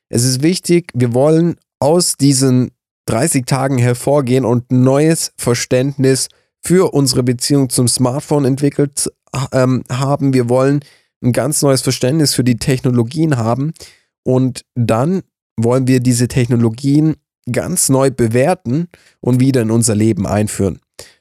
Es 0.09 0.25
ist 0.25 0.43
wichtig, 0.43 0.91
wir 0.95 1.15
wollen 1.15 1.57
aus 1.79 2.17
diesen 2.17 2.73
30 3.09 3.47
Tagen 3.47 3.79
hervorgehen 3.79 4.45
und 4.45 4.71
neues 4.71 5.33
Verständnis 5.39 6.29
für 6.63 6.93
unsere 6.93 7.23
Beziehung 7.23 7.71
zum 7.71 7.89
Smartphone 7.89 8.45
entwickelt 8.45 9.11
ähm, 9.53 9.83
haben. 9.91 10.35
Wir 10.35 10.49
wollen 10.49 10.81
ein 11.23 11.33
ganz 11.33 11.63
neues 11.63 11.81
Verständnis 11.81 12.35
für 12.35 12.45
die 12.45 12.59
Technologien 12.59 13.39
haben 13.39 13.73
und 14.25 14.63
dann 14.75 15.23
wollen 15.57 15.89
wir 15.89 16.01
diese 16.01 16.29
Technologien 16.29 17.17
ganz 17.51 17.89
neu 17.89 18.11
bewerten 18.11 18.89
und 19.21 19.41
wieder 19.41 19.63
in 19.63 19.71
unser 19.71 19.95
Leben 19.95 20.27
einführen. 20.27 20.81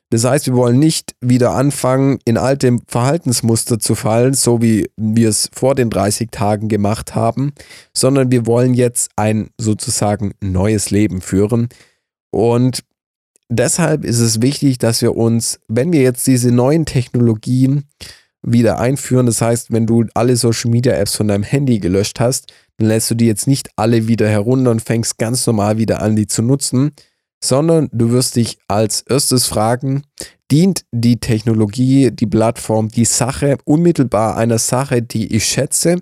Das 0.09 0.23
heißt, 0.23 0.47
wir 0.47 0.55
wollen 0.55 0.79
nicht 0.79 1.15
wieder 1.19 1.51
anfangen, 1.51 2.19
in 2.23 2.37
alte 2.37 2.77
Verhaltensmuster 2.87 3.77
zu 3.77 3.93
fallen, 3.93 4.33
so 4.33 4.61
wie 4.61 4.89
wir 4.95 5.27
es 5.27 5.49
vor 5.53 5.75
den 5.75 5.89
30 5.89 6.31
Tagen 6.31 6.69
gemacht 6.69 7.13
haben, 7.13 7.51
sondern 7.93 8.31
wir 8.31 8.45
wollen 8.45 8.73
jetzt 8.73 9.11
ein 9.17 9.49
sozusagen 9.57 10.33
neues 10.39 10.91
Leben 10.91 11.19
führen. 11.19 11.67
Und 12.31 12.83
deshalb 13.49 14.05
ist 14.05 14.19
es 14.19 14.41
wichtig, 14.41 14.77
dass 14.77 15.01
wir 15.01 15.17
uns, 15.17 15.59
wenn 15.67 15.91
wir 15.91 16.01
jetzt 16.01 16.25
diese 16.25 16.51
neuen 16.51 16.85
Technologien 16.85 17.83
wieder 18.41 18.79
einführen, 18.79 19.25
das 19.25 19.41
heißt, 19.41 19.73
wenn 19.73 19.87
du 19.87 20.05
alle 20.13 20.37
Social 20.37 20.71
Media 20.71 20.93
Apps 20.93 21.17
von 21.17 21.27
deinem 21.27 21.43
Handy 21.43 21.79
gelöscht 21.79 22.21
hast, 22.21 22.53
dann 22.77 22.87
lässt 22.87 23.11
du 23.11 23.15
die 23.15 23.25
jetzt 23.25 23.47
nicht 23.47 23.69
alle 23.75 24.07
wieder 24.07 24.29
herunter 24.29 24.71
und 24.71 24.81
fängst 24.81 25.17
ganz 25.17 25.45
normal 25.47 25.77
wieder 25.77 26.01
an, 26.01 26.15
die 26.15 26.27
zu 26.27 26.41
nutzen, 26.41 26.91
sondern 27.43 27.89
du 27.91 28.11
wirst 28.11 28.35
dich 28.35 28.57
als 28.67 29.01
erstes 29.01 29.45
fragen, 29.45 30.03
dient 30.51 30.85
die 30.91 31.19
Technologie, 31.19 32.11
die 32.11 32.25
Plattform, 32.25 32.89
die 32.89 33.05
Sache 33.05 33.57
unmittelbar 33.65 34.37
einer 34.37 34.57
Sache, 34.57 35.01
die 35.01 35.35
ich 35.35 35.45
schätze, 35.45 35.99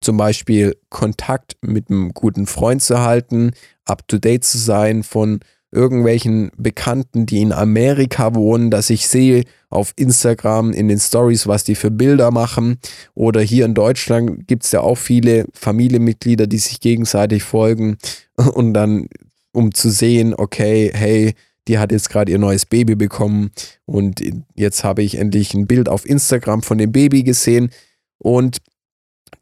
zum 0.00 0.16
Beispiel 0.16 0.76
Kontakt 0.90 1.56
mit 1.60 1.90
einem 1.90 2.12
guten 2.14 2.46
Freund 2.46 2.82
zu 2.82 3.00
halten, 3.00 3.52
up-to-date 3.84 4.44
zu 4.44 4.58
sein 4.58 5.02
von 5.02 5.40
irgendwelchen 5.70 6.50
Bekannten, 6.56 7.26
die 7.26 7.42
in 7.42 7.52
Amerika 7.52 8.34
wohnen, 8.34 8.70
dass 8.70 8.88
ich 8.90 9.06
sehe 9.06 9.44
auf 9.68 9.92
Instagram 9.96 10.72
in 10.72 10.88
den 10.88 10.98
Stories, 10.98 11.46
was 11.46 11.64
die 11.64 11.74
für 11.74 11.90
Bilder 11.90 12.30
machen. 12.30 12.78
Oder 13.14 13.42
hier 13.42 13.66
in 13.66 13.74
Deutschland 13.74 14.46
gibt 14.46 14.64
es 14.64 14.72
ja 14.72 14.80
auch 14.80 14.96
viele 14.96 15.44
Familienmitglieder, 15.52 16.46
die 16.46 16.58
sich 16.58 16.80
gegenseitig 16.80 17.42
folgen 17.42 17.98
und 18.54 18.72
dann 18.72 19.08
um 19.52 19.72
zu 19.74 19.90
sehen, 19.90 20.34
okay, 20.34 20.90
hey, 20.94 21.34
die 21.68 21.78
hat 21.78 21.92
jetzt 21.92 22.08
gerade 22.08 22.32
ihr 22.32 22.38
neues 22.38 22.66
Baby 22.66 22.94
bekommen 22.94 23.50
und 23.84 24.22
jetzt 24.54 24.84
habe 24.84 25.02
ich 25.02 25.16
endlich 25.16 25.54
ein 25.54 25.66
Bild 25.66 25.88
auf 25.88 26.06
Instagram 26.06 26.62
von 26.62 26.78
dem 26.78 26.92
Baby 26.92 27.22
gesehen. 27.22 27.70
Und 28.18 28.58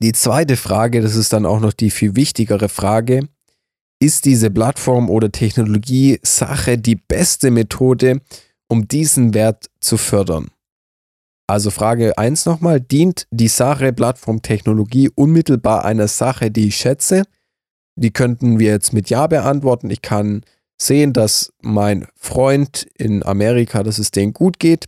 die 0.00 0.12
zweite 0.12 0.56
Frage, 0.56 1.00
das 1.00 1.14
ist 1.14 1.32
dann 1.32 1.46
auch 1.46 1.60
noch 1.60 1.72
die 1.72 1.90
viel 1.90 2.16
wichtigere 2.16 2.68
Frage, 2.68 3.28
ist 3.98 4.24
diese 4.24 4.50
Plattform 4.50 5.08
oder 5.08 5.32
Technologie 5.32 6.18
Sache 6.22 6.76
die 6.76 6.96
beste 6.96 7.50
Methode, 7.50 8.20
um 8.68 8.88
diesen 8.88 9.32
Wert 9.32 9.70
zu 9.80 9.96
fördern? 9.96 10.48
Also 11.46 11.70
Frage 11.70 12.18
1 12.18 12.44
nochmal, 12.44 12.80
dient 12.80 13.28
die 13.30 13.48
Sache 13.48 13.92
Plattform 13.92 14.42
Technologie 14.42 15.08
unmittelbar 15.14 15.84
einer 15.84 16.08
Sache, 16.08 16.50
die 16.50 16.68
ich 16.68 16.76
schätze? 16.76 17.22
Die 17.96 18.10
könnten 18.10 18.58
wir 18.58 18.70
jetzt 18.70 18.92
mit 18.92 19.10
Ja 19.10 19.26
beantworten. 19.26 19.90
Ich 19.90 20.02
kann 20.02 20.42
sehen, 20.80 21.12
dass 21.12 21.52
mein 21.62 22.06
Freund 22.14 22.86
in 22.96 23.24
Amerika, 23.24 23.82
dass 23.82 23.98
es 23.98 24.10
denen 24.10 24.32
gut 24.32 24.58
geht. 24.58 24.86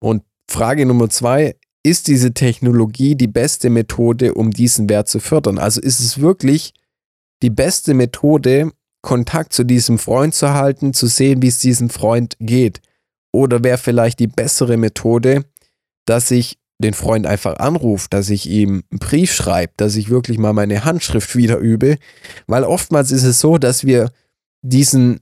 Und 0.00 0.22
Frage 0.50 0.86
Nummer 0.86 1.10
zwei, 1.10 1.56
ist 1.82 2.08
diese 2.08 2.32
Technologie 2.32 3.14
die 3.14 3.28
beste 3.28 3.70
Methode, 3.70 4.34
um 4.34 4.50
diesen 4.50 4.88
Wert 4.88 5.08
zu 5.08 5.20
fördern? 5.20 5.58
Also 5.58 5.80
ist 5.80 6.00
es 6.00 6.20
wirklich 6.20 6.72
die 7.42 7.50
beste 7.50 7.94
Methode, 7.94 8.72
Kontakt 9.00 9.52
zu 9.52 9.64
diesem 9.64 9.98
Freund 9.98 10.34
zu 10.34 10.54
halten, 10.54 10.92
zu 10.92 11.06
sehen, 11.06 11.40
wie 11.40 11.48
es 11.48 11.58
diesem 11.58 11.88
Freund 11.88 12.36
geht? 12.40 12.80
Oder 13.32 13.62
wäre 13.62 13.78
vielleicht 13.78 14.18
die 14.18 14.26
bessere 14.26 14.76
Methode, 14.76 15.44
dass 16.04 16.30
ich 16.30 16.58
den 16.78 16.94
Freund 16.94 17.26
einfach 17.26 17.58
anrufe, 17.58 18.06
dass 18.08 18.30
ich 18.30 18.48
ihm 18.48 18.84
einen 18.90 18.98
Brief 19.00 19.32
schreibe, 19.32 19.72
dass 19.76 19.96
ich 19.96 20.10
wirklich 20.10 20.38
mal 20.38 20.52
meine 20.52 20.84
Handschrift 20.84 21.34
wieder 21.34 21.58
übe, 21.58 21.98
weil 22.46 22.64
oftmals 22.64 23.10
ist 23.10 23.24
es 23.24 23.40
so, 23.40 23.58
dass 23.58 23.84
wir 23.84 24.10
diesen 24.62 25.20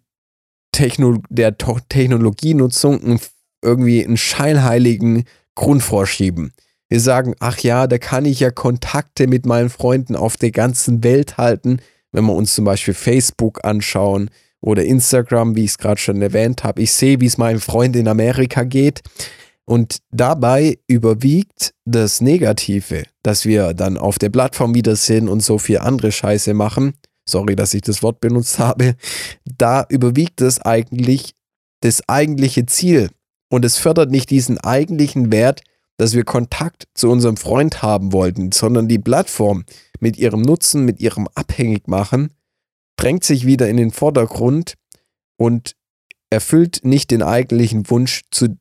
Techno 0.72 1.18
der 1.30 1.56
Technologienutzung 1.56 3.18
irgendwie 3.62 4.04
einen 4.04 4.18
scheinheiligen 4.18 5.24
Grund 5.54 5.82
vorschieben. 5.82 6.52
Wir 6.88 7.00
sagen, 7.00 7.34
ach 7.40 7.58
ja, 7.60 7.86
da 7.86 7.98
kann 7.98 8.26
ich 8.26 8.40
ja 8.40 8.50
Kontakte 8.50 9.26
mit 9.26 9.46
meinen 9.46 9.70
Freunden 9.70 10.14
auf 10.14 10.36
der 10.36 10.50
ganzen 10.50 11.02
Welt 11.02 11.38
halten, 11.38 11.78
wenn 12.12 12.26
wir 12.26 12.34
uns 12.34 12.54
zum 12.54 12.64
Beispiel 12.64 12.94
Facebook 12.94 13.64
anschauen 13.64 14.30
oder 14.60 14.84
Instagram, 14.84 15.56
wie 15.56 15.64
ich 15.64 15.70
es 15.72 15.78
gerade 15.78 16.00
schon 16.00 16.22
erwähnt 16.22 16.62
habe. 16.62 16.82
Ich 16.82 16.92
sehe, 16.92 17.20
wie 17.20 17.26
es 17.26 17.38
meinem 17.38 17.60
Freund 17.60 17.96
in 17.96 18.08
Amerika 18.08 18.64
geht. 18.64 19.02
Und 19.68 19.98
dabei 20.10 20.78
überwiegt 20.86 21.74
das 21.84 22.20
Negative, 22.20 23.04
dass 23.22 23.44
wir 23.44 23.74
dann 23.74 23.98
auf 23.98 24.18
der 24.18 24.30
Plattform 24.30 24.74
wieder 24.74 24.94
sind 24.94 25.28
und 25.28 25.42
so 25.42 25.58
viel 25.58 25.78
andere 25.78 26.12
Scheiße 26.12 26.54
machen. 26.54 26.94
Sorry, 27.28 27.56
dass 27.56 27.74
ich 27.74 27.82
das 27.82 28.02
Wort 28.02 28.20
benutzt 28.20 28.60
habe. 28.60 28.94
Da 29.44 29.84
überwiegt 29.88 30.40
es 30.40 30.60
eigentlich 30.60 31.34
das 31.80 32.08
eigentliche 32.08 32.66
Ziel. 32.66 33.10
Und 33.50 33.64
es 33.64 33.76
fördert 33.76 34.10
nicht 34.10 34.30
diesen 34.30 34.58
eigentlichen 34.58 35.32
Wert, 35.32 35.62
dass 35.96 36.14
wir 36.14 36.24
Kontakt 36.24 36.86
zu 36.94 37.10
unserem 37.10 37.36
Freund 37.36 37.82
haben 37.82 38.12
wollten, 38.12 38.52
sondern 38.52 38.86
die 38.86 38.98
Plattform 38.98 39.64
mit 39.98 40.16
ihrem 40.16 40.42
Nutzen, 40.42 40.84
mit 40.84 41.00
ihrem 41.00 41.26
Abhängigmachen, 41.34 42.32
drängt 42.96 43.24
sich 43.24 43.46
wieder 43.46 43.68
in 43.68 43.76
den 43.76 43.90
Vordergrund 43.90 44.74
und 45.36 45.74
erfüllt 46.30 46.80
nicht 46.84 47.10
den 47.10 47.22
eigentlichen 47.22 47.88
Wunsch 47.90 48.22
zu 48.30 48.58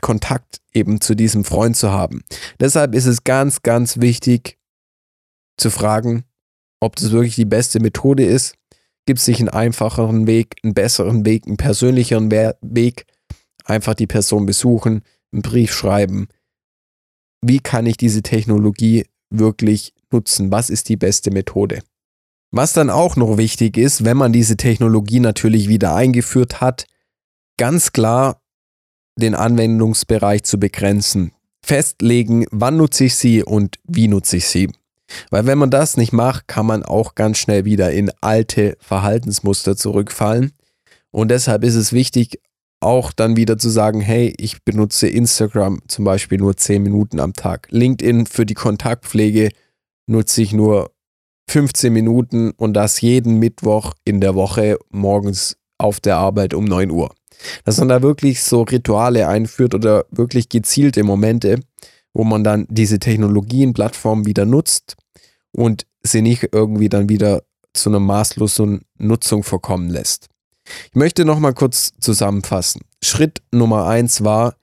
Kontakt 0.00 0.60
eben 0.72 1.00
zu 1.00 1.14
diesem 1.14 1.44
Freund 1.44 1.76
zu 1.76 1.90
haben. 1.90 2.22
Deshalb 2.58 2.94
ist 2.94 3.06
es 3.06 3.24
ganz, 3.24 3.62
ganz 3.62 4.00
wichtig 4.00 4.58
zu 5.56 5.70
fragen, 5.70 6.24
ob 6.80 6.96
das 6.96 7.10
wirklich 7.10 7.34
die 7.34 7.44
beste 7.44 7.80
Methode 7.80 8.24
ist. 8.24 8.54
gibt 9.06 9.20
es 9.20 9.26
nicht 9.26 9.40
einen 9.40 9.48
einfacheren 9.48 10.26
Weg, 10.26 10.56
einen 10.62 10.74
besseren 10.74 11.24
Weg, 11.26 11.46
einen 11.46 11.56
persönlicheren 11.56 12.30
Weg. 12.30 13.06
Einfach 13.64 13.94
die 13.94 14.06
Person 14.06 14.46
besuchen, 14.46 15.02
einen 15.32 15.42
Brief 15.42 15.72
schreiben. 15.72 16.28
Wie 17.42 17.60
kann 17.60 17.86
ich 17.86 17.96
diese 17.96 18.22
Technologie 18.22 19.06
wirklich 19.30 19.94
nutzen? 20.10 20.50
Was 20.50 20.70
ist 20.70 20.88
die 20.88 20.96
beste 20.96 21.30
Methode? 21.30 21.82
Was 22.52 22.72
dann 22.72 22.90
auch 22.90 23.16
noch 23.16 23.36
wichtig 23.36 23.76
ist, 23.76 24.04
wenn 24.04 24.16
man 24.16 24.32
diese 24.32 24.56
Technologie 24.56 25.20
natürlich 25.20 25.68
wieder 25.68 25.94
eingeführt 25.94 26.60
hat, 26.60 26.86
ganz 27.56 27.92
klar 27.92 28.39
den 29.16 29.34
Anwendungsbereich 29.34 30.44
zu 30.44 30.58
begrenzen. 30.58 31.32
Festlegen, 31.62 32.46
wann 32.50 32.76
nutze 32.76 33.04
ich 33.04 33.16
sie 33.16 33.42
und 33.42 33.76
wie 33.84 34.08
nutze 34.08 34.38
ich 34.38 34.46
sie. 34.46 34.70
Weil 35.30 35.46
wenn 35.46 35.58
man 35.58 35.70
das 35.70 35.96
nicht 35.96 36.12
macht, 36.12 36.48
kann 36.48 36.66
man 36.66 36.82
auch 36.82 37.14
ganz 37.14 37.38
schnell 37.38 37.64
wieder 37.64 37.92
in 37.92 38.10
alte 38.20 38.76
Verhaltensmuster 38.80 39.76
zurückfallen. 39.76 40.52
Und 41.10 41.30
deshalb 41.30 41.64
ist 41.64 41.74
es 41.74 41.92
wichtig, 41.92 42.40
auch 42.80 43.12
dann 43.12 43.36
wieder 43.36 43.58
zu 43.58 43.68
sagen, 43.68 44.00
hey, 44.00 44.32
ich 44.38 44.64
benutze 44.64 45.08
Instagram 45.08 45.80
zum 45.86 46.04
Beispiel 46.04 46.38
nur 46.38 46.56
10 46.56 46.82
Minuten 46.82 47.20
am 47.20 47.34
Tag. 47.34 47.68
LinkedIn 47.70 48.26
für 48.26 48.46
die 48.46 48.54
Kontaktpflege 48.54 49.50
nutze 50.06 50.42
ich 50.42 50.52
nur 50.52 50.92
15 51.50 51.92
Minuten 51.92 52.52
und 52.52 52.74
das 52.74 53.00
jeden 53.00 53.38
Mittwoch 53.38 53.94
in 54.04 54.20
der 54.20 54.34
Woche 54.34 54.78
morgens 54.88 55.56
auf 55.80 56.00
der 56.00 56.16
Arbeit 56.16 56.54
um 56.54 56.64
9 56.64 56.90
Uhr. 56.90 57.14
Dass 57.64 57.78
man 57.78 57.88
da 57.88 58.02
wirklich 58.02 58.42
so 58.42 58.62
Rituale 58.62 59.26
einführt 59.26 59.74
oder 59.74 60.04
wirklich 60.10 60.48
gezielte 60.48 61.02
Momente, 61.02 61.60
wo 62.12 62.24
man 62.24 62.44
dann 62.44 62.66
diese 62.68 62.98
Technologien, 62.98 63.72
Plattformen 63.72 64.26
wieder 64.26 64.44
nutzt 64.44 64.96
und 65.52 65.86
sie 66.02 66.22
nicht 66.22 66.48
irgendwie 66.52 66.88
dann 66.88 67.08
wieder 67.08 67.42
zu 67.72 67.88
einer 67.88 68.00
maßlosen 68.00 68.82
Nutzung 68.98 69.42
vorkommen 69.42 69.88
lässt. 69.88 70.28
Ich 70.90 70.94
möchte 70.94 71.24
nochmal 71.24 71.54
kurz 71.54 71.92
zusammenfassen. 72.00 72.82
Schritt 73.02 73.42
Nummer 73.50 73.86
eins 73.86 74.22
war, 74.22 74.56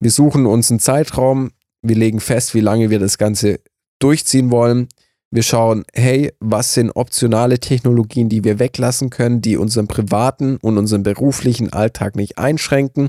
wir 0.00 0.10
suchen 0.10 0.46
uns 0.46 0.70
einen 0.70 0.80
Zeitraum, 0.80 1.52
wir 1.82 1.96
legen 1.96 2.20
fest, 2.20 2.54
wie 2.54 2.60
lange 2.60 2.90
wir 2.90 2.98
das 2.98 3.18
Ganze 3.18 3.60
durchziehen 3.98 4.50
wollen. 4.50 4.88
Wir 5.34 5.42
schauen, 5.42 5.84
hey, 5.94 6.30
was 6.40 6.74
sind 6.74 6.90
optionale 6.90 7.58
Technologien, 7.58 8.28
die 8.28 8.44
wir 8.44 8.58
weglassen 8.58 9.08
können, 9.08 9.40
die 9.40 9.56
unseren 9.56 9.88
privaten 9.88 10.58
und 10.58 10.76
unseren 10.76 11.04
beruflichen 11.04 11.72
Alltag 11.72 12.16
nicht 12.16 12.36
einschränken. 12.36 13.08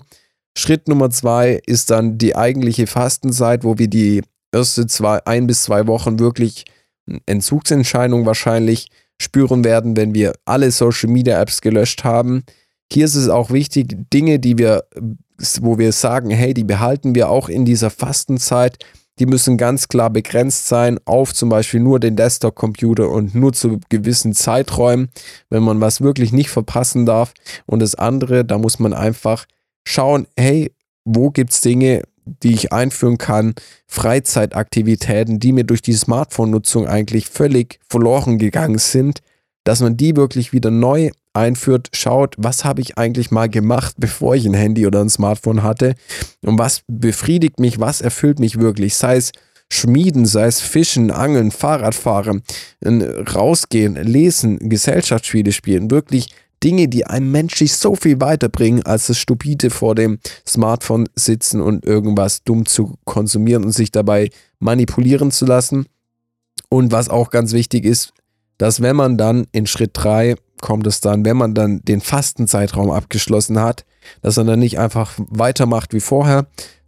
Schritt 0.57 0.87
Nummer 0.87 1.09
zwei 1.09 1.61
ist 1.65 1.91
dann 1.91 2.17
die 2.17 2.37
eigentliche 2.37 2.87
Fastenzeit, 2.87 3.65
wo 3.65 3.77
wir 3.77 3.89
die 3.89 4.21
erste 4.53 4.87
zwei, 4.87 5.19
ein 5.25 5.47
bis 5.47 5.63
zwei 5.63 5.85
Wochen 5.85 6.17
wirklich 6.17 6.63
Entzugsentscheidung 7.25 8.25
wahrscheinlich 8.25 8.87
spüren 9.21 9.65
werden, 9.65 9.97
wenn 9.97 10.13
wir 10.13 10.31
alle 10.45 10.71
Social 10.71 11.09
Media 11.09 11.41
Apps 11.41 11.59
gelöscht 11.59 12.05
haben. 12.05 12.43
Hier 12.89 13.03
ist 13.03 13.15
es 13.15 13.27
auch 13.27 13.51
wichtig, 13.51 13.97
Dinge, 14.13 14.39
die 14.39 14.57
wir, 14.57 14.85
wo 15.59 15.77
wir 15.77 15.91
sagen, 15.91 16.29
hey, 16.29 16.53
die 16.53 16.63
behalten 16.63 17.15
wir 17.15 17.29
auch 17.29 17.49
in 17.49 17.65
dieser 17.65 17.89
Fastenzeit, 17.89 18.77
die 19.19 19.25
müssen 19.25 19.57
ganz 19.57 19.87
klar 19.87 20.09
begrenzt 20.09 20.67
sein 20.67 20.99
auf 21.05 21.33
zum 21.33 21.49
Beispiel 21.49 21.79
nur 21.79 21.99
den 21.99 22.15
Desktop-Computer 22.15 23.09
und 23.09 23.35
nur 23.35 23.53
zu 23.53 23.79
gewissen 23.89 24.33
Zeiträumen, 24.33 25.09
wenn 25.49 25.63
man 25.63 25.81
was 25.81 26.01
wirklich 26.01 26.31
nicht 26.31 26.49
verpassen 26.49 27.05
darf. 27.05 27.33
Und 27.65 27.81
das 27.81 27.95
andere, 27.95 28.43
da 28.43 28.57
muss 28.57 28.79
man 28.79 28.93
einfach 28.93 29.45
schauen, 29.85 30.27
hey, 30.37 30.71
wo 31.05 31.29
gibt 31.29 31.51
es 31.51 31.61
Dinge, 31.61 32.03
die 32.25 32.53
ich 32.53 32.71
einführen 32.71 33.17
kann, 33.17 33.53
Freizeitaktivitäten, 33.85 35.39
die 35.39 35.51
mir 35.51 35.65
durch 35.65 35.81
die 35.81 35.93
Smartphone-Nutzung 35.93 36.87
eigentlich 36.87 37.27
völlig 37.27 37.79
verloren 37.87 38.37
gegangen 38.37 38.79
sind, 38.79 39.19
dass 39.63 39.81
man 39.81 39.97
die 39.97 40.15
wirklich 40.15 40.53
wieder 40.53 40.71
neu 40.71 41.11
einführt, 41.33 41.89
schaut, 41.93 42.35
was 42.37 42.63
habe 42.63 42.81
ich 42.81 42.97
eigentlich 42.97 43.31
mal 43.31 43.49
gemacht, 43.49 43.95
bevor 43.97 44.35
ich 44.35 44.45
ein 44.45 44.53
Handy 44.53 44.85
oder 44.85 45.01
ein 45.01 45.09
Smartphone 45.09 45.63
hatte 45.63 45.95
und 46.41 46.59
was 46.59 46.81
befriedigt 46.87 47.59
mich, 47.59 47.79
was 47.79 48.01
erfüllt 48.01 48.39
mich 48.39 48.59
wirklich, 48.59 48.95
sei 48.95 49.17
es 49.17 49.31
Schmieden, 49.71 50.25
sei 50.25 50.45
es 50.45 50.61
Fischen, 50.61 51.09
Angeln, 51.09 51.49
Fahrradfahren, 51.49 52.43
rausgehen, 52.85 53.95
lesen, 53.95 54.59
Gesellschaftsspiele 54.69 55.51
spielen, 55.51 55.89
wirklich 55.89 56.29
Dinge, 56.63 56.87
die 56.87 57.05
einem 57.05 57.31
menschlich 57.31 57.73
so 57.73 57.95
viel 57.95 58.21
weiterbringen, 58.21 58.83
als 58.85 59.07
das 59.07 59.17
stupide 59.17 59.69
vor 59.69 59.95
dem 59.95 60.19
Smartphone 60.47 61.09
sitzen 61.15 61.59
und 61.59 61.85
irgendwas 61.85 62.43
dumm 62.43 62.65
zu 62.65 62.97
konsumieren 63.03 63.65
und 63.65 63.71
sich 63.71 63.91
dabei 63.91 64.29
manipulieren 64.59 65.31
zu 65.31 65.45
lassen. 65.45 65.87
Und 66.69 66.91
was 66.91 67.09
auch 67.09 67.31
ganz 67.31 67.51
wichtig 67.51 67.83
ist, 67.83 68.13
dass 68.63 68.81
wenn 68.81 68.95
man 68.95 69.17
dann 69.17 69.45
in 69.51 69.67
Schritt 69.67 69.91
3 69.91 70.35
kommt 70.61 70.87
es 70.87 71.01
dann, 71.01 71.25
wenn 71.25 71.35
man 71.35 71.53
dann 71.53 71.81
den 71.81 71.99
Fastenzeitraum 71.99 72.91
abgeschlossen 72.91 73.59
hat, 73.59 73.83
dass 74.21 74.37
man 74.37 74.47
dann 74.47 74.59
nicht 74.59 74.79
einfach 74.79 75.11
weitermacht 75.17 75.93
wie 75.93 75.99
vorher. 75.99 76.45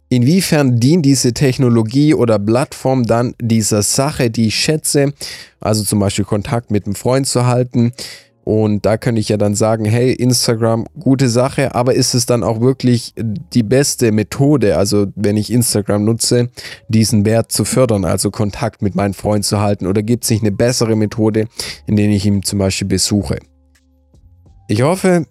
Inwiefern 0.08 0.80
dient 0.80 1.04
diese 1.04 1.34
Technologie 1.34 2.14
oder 2.14 2.38
Plattform 2.38 3.04
dann 3.04 3.34
dieser 3.42 3.82
Sache, 3.82 4.30
die 4.30 4.46
ich 4.46 4.56
schätze, 4.56 5.12
also 5.60 5.84
zum 5.84 5.98
Beispiel 5.98 6.24
Kontakt 6.24 6.70
mit 6.70 6.86
einem 6.86 6.94
Freund 6.94 7.26
zu 7.26 7.44
halten, 7.44 7.92
und 8.46 8.86
da 8.86 8.96
könnte 8.96 9.20
ich 9.20 9.28
ja 9.28 9.38
dann 9.38 9.56
sagen, 9.56 9.84
hey, 9.86 10.12
Instagram, 10.12 10.86
gute 11.00 11.28
Sache, 11.28 11.74
aber 11.74 11.94
ist 11.94 12.14
es 12.14 12.26
dann 12.26 12.44
auch 12.44 12.60
wirklich 12.60 13.12
die 13.16 13.64
beste 13.64 14.12
Methode, 14.12 14.76
also 14.76 15.08
wenn 15.16 15.36
ich 15.36 15.52
Instagram 15.52 16.04
nutze, 16.04 16.50
diesen 16.86 17.24
Wert 17.24 17.50
zu 17.50 17.64
fördern, 17.64 18.04
also 18.04 18.30
Kontakt 18.30 18.82
mit 18.82 18.94
meinem 18.94 19.14
Freund 19.14 19.44
zu 19.44 19.60
halten? 19.60 19.88
Oder 19.88 20.04
gibt 20.04 20.22
es 20.22 20.30
nicht 20.30 20.42
eine 20.42 20.52
bessere 20.52 20.94
Methode, 20.94 21.48
in 21.88 21.96
der 21.96 22.08
ich 22.08 22.24
ihn 22.24 22.44
zum 22.44 22.60
Beispiel 22.60 22.86
besuche? 22.86 23.40
Ich 24.68 24.82
hoffe, 24.82 25.26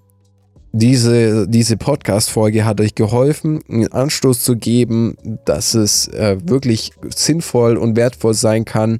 diese, 0.74 1.48
diese 1.48 1.78
Podcast-Folge 1.78 2.66
hat 2.66 2.82
euch 2.82 2.96
geholfen, 2.96 3.62
einen 3.70 3.94
Anstoß 3.94 4.44
zu 4.44 4.58
geben, 4.58 5.16
dass 5.46 5.74
es 5.74 6.10
äh, 6.10 6.36
wirklich 6.44 6.92
sinnvoll 7.16 7.78
und 7.78 7.96
wertvoll 7.96 8.34
sein 8.34 8.66
kann, 8.66 9.00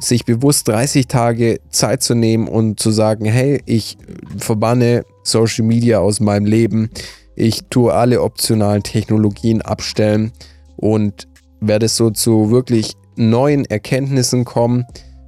sich 0.00 0.24
bewusst 0.24 0.68
30 0.68 1.06
Tage 1.06 1.60
Zeit 1.70 2.02
zu 2.02 2.14
nehmen 2.14 2.48
und 2.48 2.80
zu 2.80 2.90
sagen, 2.90 3.24
hey, 3.24 3.60
ich 3.66 3.96
verbanne 4.36 5.04
Social 5.22 5.64
Media 5.64 5.98
aus 5.98 6.20
meinem 6.20 6.46
Leben, 6.46 6.90
ich 7.36 7.64
tue 7.70 7.92
alle 7.92 8.22
optionalen 8.22 8.82
Technologien 8.82 9.62
abstellen 9.62 10.32
und 10.76 11.28
werde 11.60 11.88
so 11.88 12.10
zu 12.10 12.50
wirklich 12.50 12.94
neuen 13.16 13.64
Erkenntnissen 13.64 14.44
kommen 14.44 14.84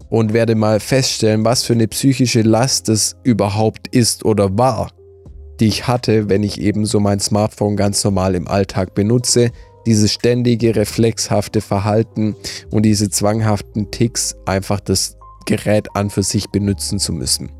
und 0.08 0.32
werde 0.32 0.54
mal 0.54 0.80
feststellen, 0.80 1.44
was 1.44 1.62
für 1.62 1.72
eine 1.72 1.88
psychische 1.88 2.42
Last 2.42 2.88
es 2.88 3.16
überhaupt 3.22 3.88
ist 3.88 4.24
oder 4.24 4.58
war, 4.58 4.90
die 5.60 5.66
ich 5.66 5.86
hatte, 5.86 6.28
wenn 6.28 6.42
ich 6.42 6.60
eben 6.60 6.84
so 6.84 7.00
mein 7.00 7.20
Smartphone 7.20 7.76
ganz 7.76 8.02
normal 8.02 8.34
im 8.34 8.48
Alltag 8.48 8.94
benutze, 8.94 9.50
dieses 9.86 10.12
ständige 10.12 10.76
reflexhafte 10.76 11.60
Verhalten 11.60 12.36
und 12.70 12.82
diese 12.84 13.10
zwanghaften 13.10 13.90
Ticks, 13.90 14.36
einfach 14.46 14.80
das 14.80 15.16
Gerät 15.46 15.88
an 15.94 16.10
für 16.10 16.22
sich 16.22 16.48
benutzen 16.50 16.98
zu 16.98 17.12
müssen. 17.12 17.50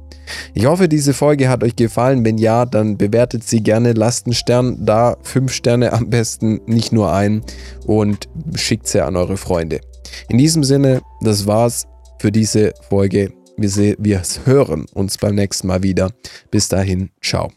Ich 0.54 0.66
hoffe, 0.66 0.88
diese 0.88 1.12
Folge 1.12 1.48
hat 1.48 1.64
euch 1.64 1.76
gefallen. 1.76 2.24
Wenn 2.24 2.38
ja, 2.38 2.66
dann 2.66 2.96
bewertet 2.96 3.44
sie 3.44 3.62
gerne, 3.62 3.92
lasst 3.92 4.26
einen 4.26 4.35
Stern 4.35 4.85
da, 4.85 5.16
fünf 5.22 5.52
Sterne 5.52 5.92
am 5.92 6.09
besten, 6.11 6.61
nicht 6.66 6.92
nur 6.92 7.12
einen 7.12 7.42
und 7.87 8.28
schickt 8.54 8.87
sie 8.87 9.04
an 9.04 9.16
eure 9.16 9.37
Freunde. 9.37 9.80
In 10.28 10.38
diesem 10.38 10.64
Sinne, 10.64 11.02
das 11.20 11.46
war's 11.46 11.87
für 12.20 12.33
diese 12.33 12.72
Folge. 12.88 13.33
Wir, 13.56 13.96
wir 13.98 14.22
hören 14.44 14.87
uns 14.94 15.18
beim 15.18 15.35
nächsten 15.35 15.66
Mal 15.66 15.83
wieder. 15.83 16.11
Bis 16.50 16.68
dahin, 16.68 17.11
ciao. 17.22 17.50